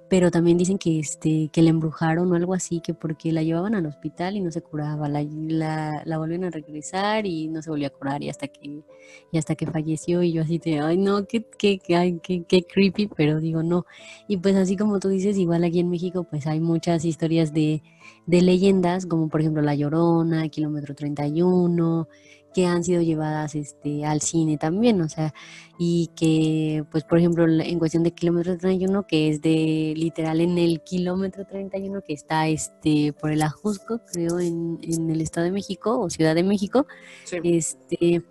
[0.09, 3.75] pero también dicen que este que la embrujaron o algo así, que porque la llevaban
[3.75, 7.87] al hospital y no se curaba, la, la, la a regresar y no se volvió
[7.87, 8.83] a curar y hasta que
[9.31, 12.63] y hasta que falleció y yo así de, ay no, qué, qué, qué, qué, qué
[12.63, 13.85] creepy, pero digo no.
[14.27, 17.83] Y pues así como tú dices, igual aquí en México pues hay muchas historias de,
[18.25, 22.07] de leyendas, como por ejemplo La Llorona, Kilómetro 31,
[22.53, 25.33] que han sido llevadas este, al cine también, o sea,
[25.77, 30.57] y que, pues, por ejemplo, en cuestión de kilómetro 31, que es de literal en
[30.57, 35.51] el kilómetro 31 que está este, por el Ajusco, creo, en, en el Estado de
[35.51, 36.85] México o Ciudad de México,
[37.43, 38.23] este,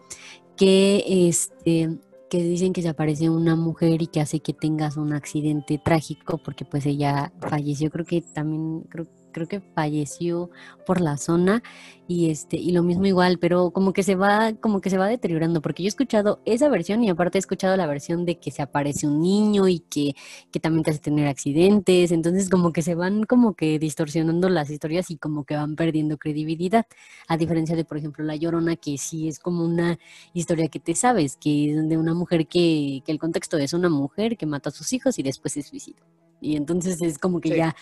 [0.56, 1.98] que, este,
[2.30, 6.38] que dicen que se aparece una mujer y que hace que tengas un accidente trágico
[6.38, 10.50] porque pues ella falleció, creo que también, creo creo que falleció
[10.86, 11.62] por la zona
[12.08, 15.08] y este y lo mismo igual, pero como que se va como que se va
[15.08, 18.50] deteriorando porque yo he escuchado esa versión y aparte he escuchado la versión de que
[18.50, 20.14] se aparece un niño y que,
[20.50, 24.70] que también te hace tener accidentes, entonces como que se van como que distorsionando las
[24.70, 26.86] historias y como que van perdiendo credibilidad,
[27.28, 29.98] a diferencia de por ejemplo La Llorona que sí es como una
[30.34, 33.88] historia que te sabes, que es de una mujer que, que el contexto es una
[33.88, 36.02] mujer que mata a sus hijos y después se suicida.
[36.40, 37.76] Y entonces es como que ya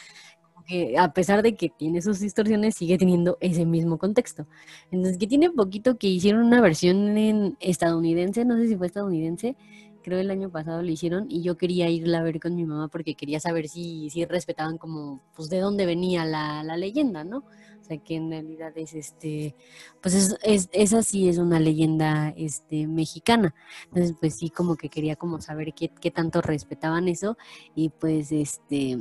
[0.99, 4.47] a pesar de que tiene sus distorsiones, sigue teniendo ese mismo contexto.
[4.91, 9.57] Entonces, que tiene poquito que hicieron una versión en estadounidense, no sé si fue estadounidense,
[10.03, 12.89] creo el año pasado lo hicieron y yo quería irla a ver con mi mamá
[12.89, 17.39] porque quería saber si, si respetaban como, pues de dónde venía la, la leyenda, ¿no?
[17.39, 19.55] O sea, que en realidad es este,
[20.01, 23.55] pues es, es, esa sí es una leyenda este, mexicana.
[23.87, 27.37] Entonces, pues sí, como que quería como saber qué, qué tanto respetaban eso
[27.75, 28.99] y pues este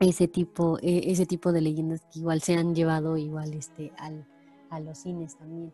[0.00, 4.26] ese tipo, e, ese tipo de leyendas que igual se han llevado igual este al,
[4.70, 5.72] a los cines también.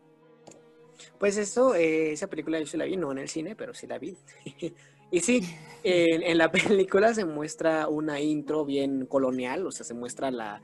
[1.17, 3.87] Pues eso, eh, esa película yo sí la vi, no en el cine, pero sí
[3.87, 4.15] la vi.
[5.11, 5.41] y sí,
[5.83, 10.61] en, la película se muestra una intro bien colonial, o sea, se muestra la,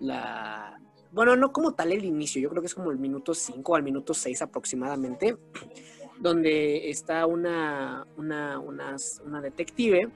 [0.00, 0.80] la...
[1.12, 3.82] Bueno, no como tal el inicio, yo creo que es como el minuto 5 al
[3.82, 5.36] minuto 6 aproximadamente,
[6.20, 10.10] donde está una, una, una, una detective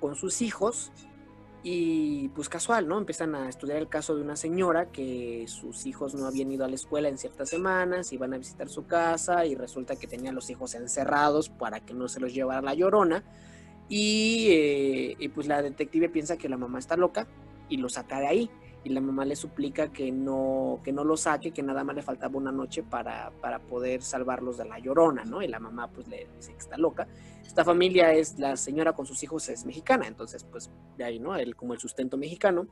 [0.00, 0.92] con sus hijos
[1.66, 2.98] y pues casual, ¿no?
[2.98, 6.68] Empiezan a estudiar el caso de una señora que sus hijos no habían ido a
[6.68, 10.50] la escuela en ciertas semanas, iban a visitar su casa y resulta que tenía los
[10.50, 13.24] hijos encerrados para que no se los llevara la llorona.
[13.88, 17.26] Y, eh, y pues la detective piensa que la mamá está loca
[17.70, 18.50] y lo saca de ahí
[18.84, 22.02] y la mamá le suplica que no, que no lo saque, que nada más le
[22.02, 25.40] faltaba una noche para, para poder salvarlos de la llorona, ¿no?
[25.40, 27.08] Y la mamá pues le dice que está loca.
[27.46, 31.34] Esta familia es, la señora con sus hijos es mexicana, entonces pues de ahí, ¿no?
[31.34, 32.68] El, como el sustento mexicano.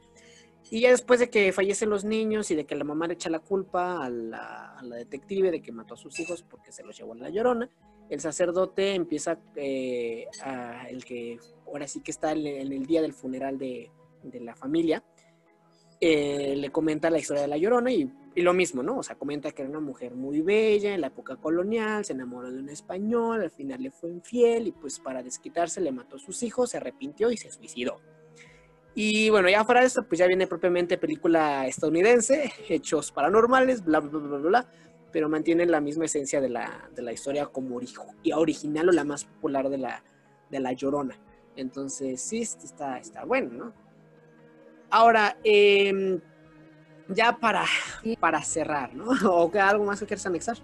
[0.71, 3.31] Y ya después de que fallecen los niños y de que la mamá le echa
[3.31, 6.85] la culpa a la, a la detective de que mató a sus hijos porque se
[6.85, 7.71] los llevó a la llorona,
[8.11, 13.15] el sacerdote empieza eh, a, el que ahora sí que está en, el día del
[13.15, 13.91] funeral de,
[14.23, 15.03] de la familia,
[16.05, 18.99] eh, le comenta la historia de la Llorona y, lo mismo, ¿no?
[18.99, 22.51] O sea, comenta que era una mujer muy bella en la época colonial, se enamoró
[22.51, 26.19] de un español, al final le fue infiel y pues para desquitarse le mató a
[26.19, 28.01] sus hijos, se arrepintió y se suicidó.
[28.97, 34.01] Y bueno, ya fuera de esto, pues ya viene propiamente película estadounidense, hechos paranormales, bla,
[34.01, 34.67] bla, bla, bla, bla,
[35.13, 37.79] pero mantiene la misma esencia de la, de la historia como
[38.35, 40.03] original o la más popular de la,
[40.51, 41.17] de la Llorona.
[41.55, 43.82] Entonces, sí, está, está bueno, ¿no?
[44.95, 46.21] Ahora, em,
[47.09, 47.65] ya para,
[48.21, 49.07] para cerrar, ¿no?
[49.33, 50.59] ¿O que algo más que quieras anexar?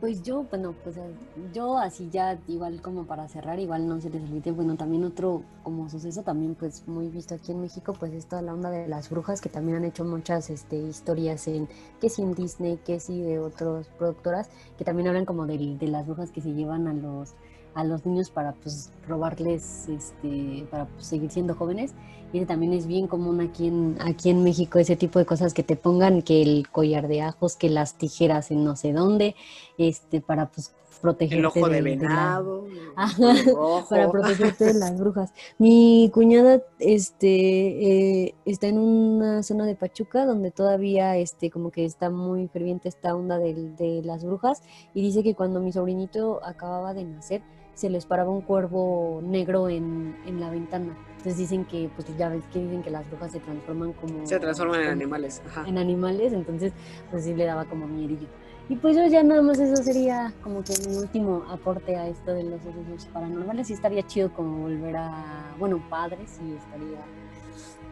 [0.00, 1.14] Pues yo, bueno, pues eh,
[1.54, 5.42] yo así ya igual como para cerrar, igual no se les olvide, bueno, también otro
[5.62, 8.86] como suceso también pues muy visto aquí en México, pues es toda la onda de
[8.86, 11.70] las brujas que también han hecho muchas este, historias en,
[12.02, 16.06] que sí en Disney, que sí de otras productoras, que también hablan como de las
[16.06, 17.34] brujas que se llevan a los
[17.74, 21.94] a los niños para pues robarles este para pues, seguir siendo jóvenes.
[22.32, 25.62] Y también es bien común aquí en aquí en México ese tipo de cosas que
[25.62, 29.36] te pongan que el collar de ajos que las tijeras en no sé dónde
[29.78, 32.64] este para pues protegerte el ojo de, venado
[33.90, 35.34] para protegerte de las brujas.
[35.58, 41.84] Mi cuñada este eh, está en una zona de Pachuca donde todavía este como que
[41.84, 44.62] está muy ferviente esta onda de, de las brujas.
[44.94, 47.42] Y dice que cuando mi sobrinito acababa de nacer
[47.74, 50.96] se les paraba un cuervo negro en, en la ventana.
[51.16, 54.26] Entonces dicen que, pues ya ves que dicen que las brujas se transforman como...
[54.26, 55.42] Se transforman en animales.
[55.46, 55.64] Ajá.
[55.66, 56.72] En animales, entonces
[57.10, 58.28] pues sí le daba como miedillo.
[58.68, 62.32] Y pues yo ya nada más eso sería como que mi último aporte a esto
[62.32, 63.70] de los sucesos paranormales.
[63.70, 66.98] Y estaría chido como volver a, bueno, padres, y estaría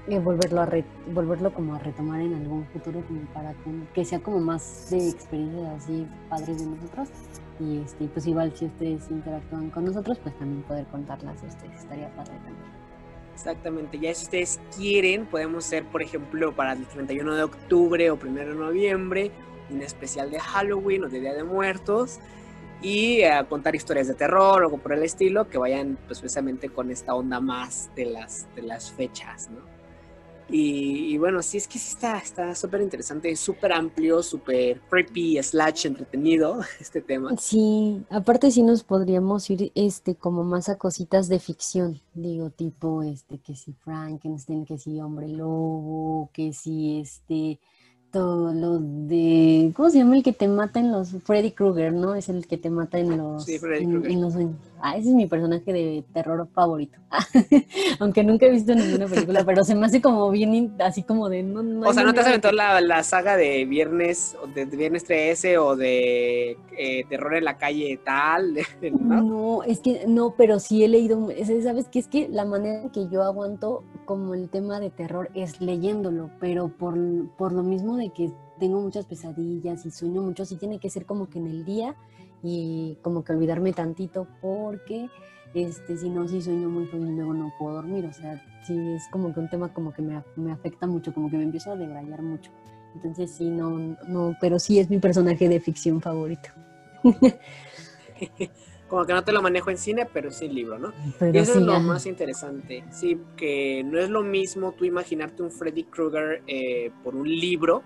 [0.09, 0.69] eh, volverlo a
[1.15, 3.55] volverlo como a retomar en algún futuro como para
[3.95, 7.09] que sea como más de experiencias así padres de nosotros
[7.63, 11.79] Y este, pues igual si ustedes interactúan con nosotros, pues también poder contarlas a ustedes,
[11.79, 12.83] estaría padre también.
[13.35, 18.19] Exactamente, ya si ustedes quieren, podemos hacer, por ejemplo, para el 31 de octubre o
[18.23, 19.31] 1 de noviembre,
[19.71, 22.19] un especial de Halloween o de Día de Muertos
[22.83, 26.91] y a contar historias de terror o por el estilo que vayan pues precisamente con
[26.91, 29.72] esta onda más de las, de las fechas, ¿no?
[30.55, 35.87] Y, bueno, sí, es que sí está está súper interesante, súper amplio, súper creepy, slash
[35.87, 37.35] entretenido este tema.
[37.39, 43.03] Sí, aparte sí nos podríamos ir este como más a cositas de ficción, digo, tipo
[43.03, 47.59] este que si Frankenstein, que si Hombre Lobo, que si este
[48.15, 52.15] lo de, ¿cómo se llama el que te mata en los Freddy Krueger, ¿no?
[52.15, 54.35] Es el que te mata en los, sí, Freddy en, los
[54.85, 56.99] Ah, ese es mi personaje de terror favorito.
[58.01, 61.45] Aunque nunca he visto ninguna película, pero se me hace como bien así como de
[61.45, 65.57] no, O sea, ¿no te has aventado la, la, saga de Viernes de, Viernes 13
[65.59, 68.57] o de eh, Terror en la calle tal?
[69.01, 69.23] ¿no?
[69.23, 69.63] ¿no?
[69.63, 71.29] es que no, pero sí he leído,
[71.63, 75.31] sabes que es que la manera en que yo aguanto como el tema de terror
[75.35, 76.99] es leyéndolo, pero por,
[77.37, 81.07] por lo mismo de que tengo muchas pesadillas y sueño mucho, sí tiene que ser
[81.07, 81.95] como que en el día
[82.43, 85.09] y como que olvidarme tantito porque
[85.55, 88.77] este, si no, sí sueño muy feo y luego no puedo dormir, o sea, sí
[88.95, 91.73] es como que un tema como que me, me afecta mucho, como que me empiezo
[91.73, 92.51] a debrayar mucho.
[92.95, 96.51] Entonces sí, no, no, pero sí es mi personaje de ficción favorito.
[98.89, 100.93] como que no te lo manejo en cine, pero sí en libro, ¿no?
[101.33, 105.51] y eso es lo más interesante, sí, que no es lo mismo tú imaginarte un
[105.51, 107.83] Freddy Krueger eh, por un libro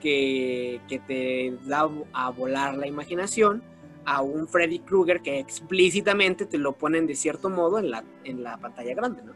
[0.00, 3.62] que, te da a volar la imaginación
[4.04, 8.42] a un Freddy Krueger que explícitamente te lo ponen de cierto modo en la, en
[8.42, 9.32] la pantalla grande, ¿no?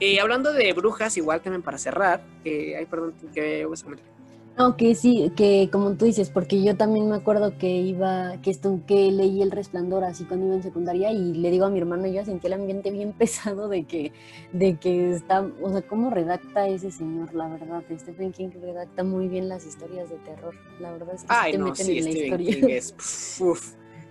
[0.00, 4.11] Eh, hablando de brujas, igual también para cerrar, eh, ay, perdón, que voy a.
[4.58, 8.50] No, que sí, que como tú dices, porque yo también me acuerdo que iba, que
[8.50, 11.78] esto, que leí El Resplandor así cuando iba en secundaria y le digo a mi
[11.78, 14.12] hermano, yo sentí el ambiente bien pesado de que,
[14.52, 19.28] de que está, o sea, cómo redacta ese señor, la verdad, Stephen King redacta muy
[19.28, 22.94] bien las historias de terror, la verdad es que Ay, no, sí, Stephen King es,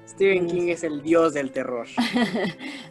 [0.07, 1.85] Stephen King es el dios del terror.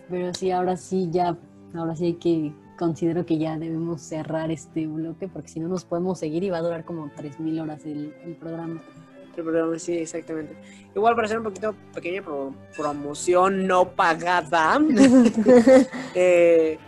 [0.08, 1.36] Pero sí, ahora sí, ya,
[1.74, 5.84] ahora sí hay que considero que ya debemos cerrar este bloque porque si no nos
[5.84, 8.80] podemos seguir y va a durar como 3.000 horas el, programa.
[9.36, 10.56] El programa, sí, exactamente.
[10.96, 12.24] Igual para hacer un poquito pequeña
[12.74, 14.80] promoción no pagada,
[16.14, 16.78] eh,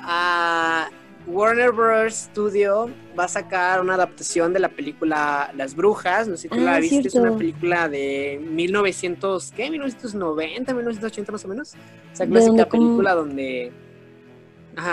[0.00, 0.88] a
[1.26, 2.14] Warner Bros.
[2.14, 6.60] Studio va a sacar una adaptación de la película Las Brujas, no sé si tú
[6.60, 9.70] la ah, viste, es una película de 1900, ¿qué?
[9.72, 11.74] 1990, 1980 más o menos.
[12.12, 13.72] Esa clásica película donde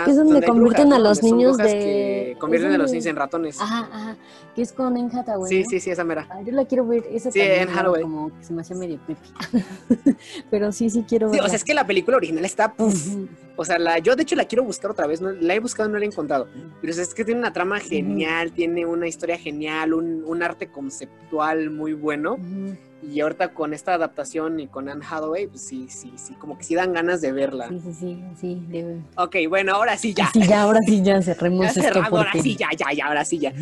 [0.06, 1.64] es donde, convierten a los niños de...
[1.64, 3.60] Que convierten a los niños en ratones.
[3.60, 4.16] Ajá, ajá.
[4.54, 5.48] Que es con Anne Hathaway.
[5.48, 6.26] Sí, sí, sí, esa mera.
[6.30, 7.04] Ah, yo la quiero ver.
[7.10, 8.02] Esa sí, Hathaway.
[8.02, 10.16] Como que se me hace medio creepy.
[10.50, 11.40] Pero sí, sí quiero ver.
[11.40, 12.74] Sí, o sea, es que la película original está...
[13.56, 15.20] O sea, la, yo de hecho la quiero buscar otra vez.
[15.20, 16.48] No, la he buscado y no la he encontrado.
[16.80, 21.70] Pero es que tiene una trama genial, tiene una historia genial, un, un arte conceptual
[21.70, 22.38] muy bueno.
[23.12, 26.64] Y ahorita con esta adaptación y con Anne Hathaway, pues sí, sí, sí, como que
[26.64, 27.68] sí dan ganas de verla.
[27.68, 28.62] Sí, sí, sí, sí.
[28.68, 29.00] Debe.
[29.16, 30.30] Ok, bueno, ahora sí ya.
[30.32, 32.02] Sí, ya, ahora sí ya cerremos ya esto.
[32.02, 33.52] Ahora sí, ya, ya, ya, ahora sí ya.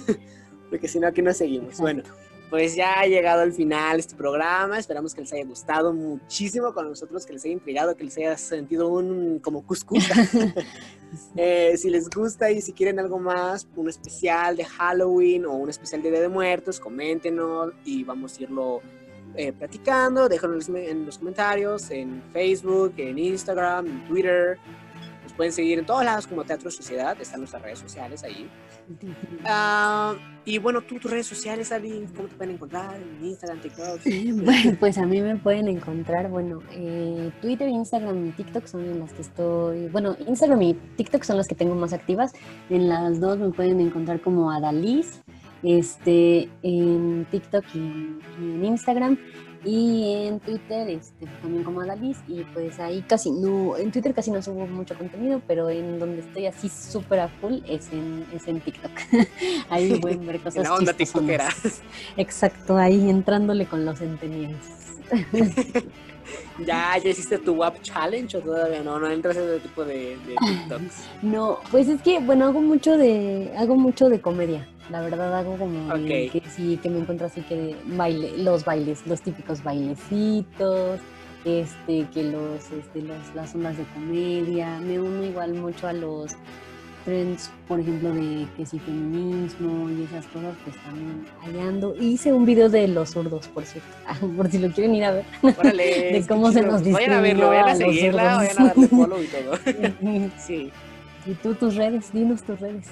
[0.70, 1.78] porque si no, aquí no seguimos.
[1.78, 2.02] Bueno,
[2.50, 4.78] pues ya ha llegado al final este programa.
[4.78, 8.36] Esperamos que les haya gustado muchísimo con nosotros, que les haya intrigado, que les haya
[8.36, 10.04] sentido un como cuscús.
[11.36, 15.70] Eh, si les gusta y si quieren algo más, un especial de Halloween o un
[15.70, 18.82] especial de Día de Muertos, coméntenos y vamos a irlo
[19.36, 20.28] eh, platicando.
[20.28, 24.58] Déjanos en los comentarios, en Facebook, en Instagram, en Twitter.
[25.22, 27.16] Nos pueden seguir en todos lados como Teatro Sociedad.
[27.20, 28.50] Están nuestras redes sociales ahí.
[29.44, 30.14] Ah,
[30.44, 33.00] y bueno, tú, tus redes sociales, Ali, ¿cómo te pueden encontrar?
[33.00, 34.00] En Instagram, TikTok.
[34.44, 39.00] Bueno, pues a mí me pueden encontrar, bueno, eh, Twitter, Instagram y TikTok son en
[39.00, 39.88] las que estoy.
[39.88, 42.32] Bueno, Instagram y TikTok son las que tengo más activas.
[42.68, 45.22] En las dos me pueden encontrar como Adaliz,
[45.62, 49.18] este, en TikTok y en Instagram
[49.64, 54.30] y en Twitter este, también como Adaliz y pues ahí casi no, en Twitter casi
[54.30, 58.46] no subo mucho contenido, pero en donde estoy así súper a full es en, es
[58.46, 58.92] en TikTok.
[59.70, 60.64] ahí pueden ver cosas.
[60.64, 61.48] la onda tiktokera.
[62.16, 64.58] Exacto, ahí entrándole con los centeniales.
[66.64, 68.98] ¿Ya, ¿Ya hiciste tu WAP Challenge o todavía no?
[68.98, 71.22] ¿No entras en ese tipo de, de TikToks?
[71.22, 74.66] No, pues es que, bueno, hago mucho de, hago mucho de comedia.
[74.90, 79.22] La verdad hago como que sí, que me encuentro así que baile, los bailes, los
[79.22, 81.00] típicos bailecitos,
[81.44, 86.36] este, que los, este, los, las ondas de comedia, me uno igual mucho a los
[87.04, 91.94] trends, por ejemplo, de que si feminismo y esas cosas, pues también hallando.
[91.98, 93.88] Hice un video de los zurdos, por cierto,
[94.36, 95.24] por si lo quieren ir a ver.
[95.42, 99.22] Órale, de cómo se nos Vayan a verlo, vayan a seguirla, vayan a darle follow
[99.22, 100.30] y todo.
[100.38, 100.70] sí.
[101.26, 102.86] Y tú tus redes, dinos tus redes.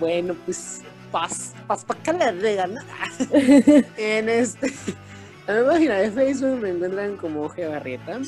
[0.00, 0.80] Bueno, pues
[1.12, 2.58] paz, paz para que le
[3.98, 4.68] en este,
[5.46, 8.18] en mi página de Facebook me encuentran como G Barrieta.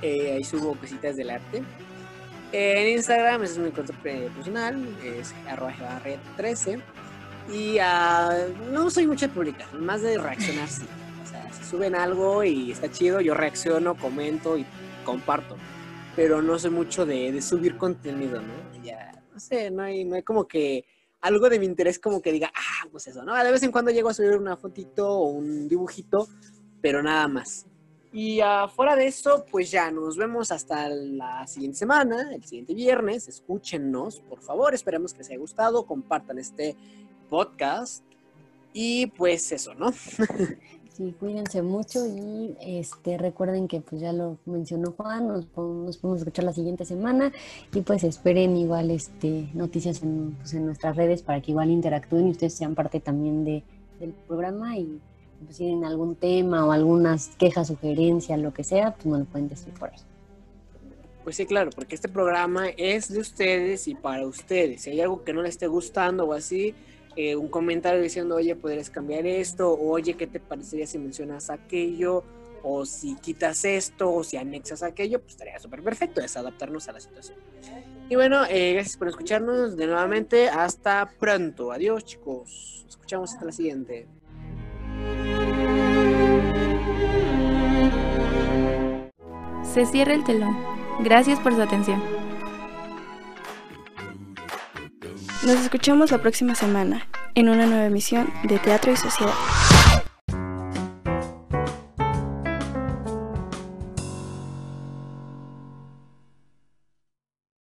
[0.00, 1.64] Eh, ahí subo cositas del arte.
[2.52, 6.78] En Instagram es mi cuenta personal, es arroba Barrieta 13.
[7.52, 10.86] Y uh, no soy mucho de publicar, más de reaccionar sí.
[11.24, 14.64] O sea, si suben algo y está chido, yo reacciono, comento y
[15.04, 15.56] comparto.
[16.14, 18.84] Pero no soy mucho de, de subir contenido, ¿no?
[18.84, 20.84] Ya, no sé, no hay, no hay como que
[21.20, 23.36] algo de mi interés como que diga, ah, pues eso, ¿no?
[23.36, 26.26] De vez en cuando llego a subir una fotito o un dibujito,
[26.80, 27.64] pero nada más.
[28.12, 33.28] Y afuera de eso, pues ya nos vemos hasta la siguiente semana, el siguiente viernes.
[33.28, 34.74] Escúchenos, por favor.
[34.74, 35.86] Esperemos que les haya gustado.
[35.86, 36.74] Compartan este
[37.30, 38.02] podcast.
[38.72, 39.92] Y pues eso, ¿no?
[40.98, 46.18] Sí, cuídense mucho y este recuerden que pues ya lo mencionó Juan, nos, nos podemos
[46.18, 47.30] escuchar la siguiente semana
[47.72, 52.26] y pues esperen igual este noticias en, pues, en nuestras redes para que igual interactúen
[52.26, 53.62] y ustedes sean parte también de,
[54.00, 55.00] del programa y
[55.44, 59.24] pues, si tienen algún tema o algunas quejas, sugerencias, lo que sea, pues me lo
[59.24, 60.00] pueden decir por ahí.
[61.22, 64.82] Pues sí, claro, porque este programa es de ustedes y para ustedes.
[64.82, 66.74] Si hay algo que no les esté gustando o así,
[67.20, 72.22] eh, un comentario diciendo, oye, podrías cambiar esto, oye, ¿qué te parecería si mencionas aquello?
[72.62, 76.92] O si quitas esto, o si anexas aquello, pues estaría súper perfecto, es adaptarnos a
[76.92, 77.36] la situación.
[78.08, 80.48] Y bueno, eh, gracias por escucharnos de nuevamente.
[80.48, 81.72] Hasta pronto.
[81.72, 82.86] Adiós, chicos.
[82.88, 84.06] Escuchamos hasta la siguiente.
[89.64, 90.56] Se cierra el telón.
[91.00, 92.17] Gracias por su atención.
[95.42, 99.34] Nos escuchamos la próxima semana en una nueva emisión de Teatro y Sociedad.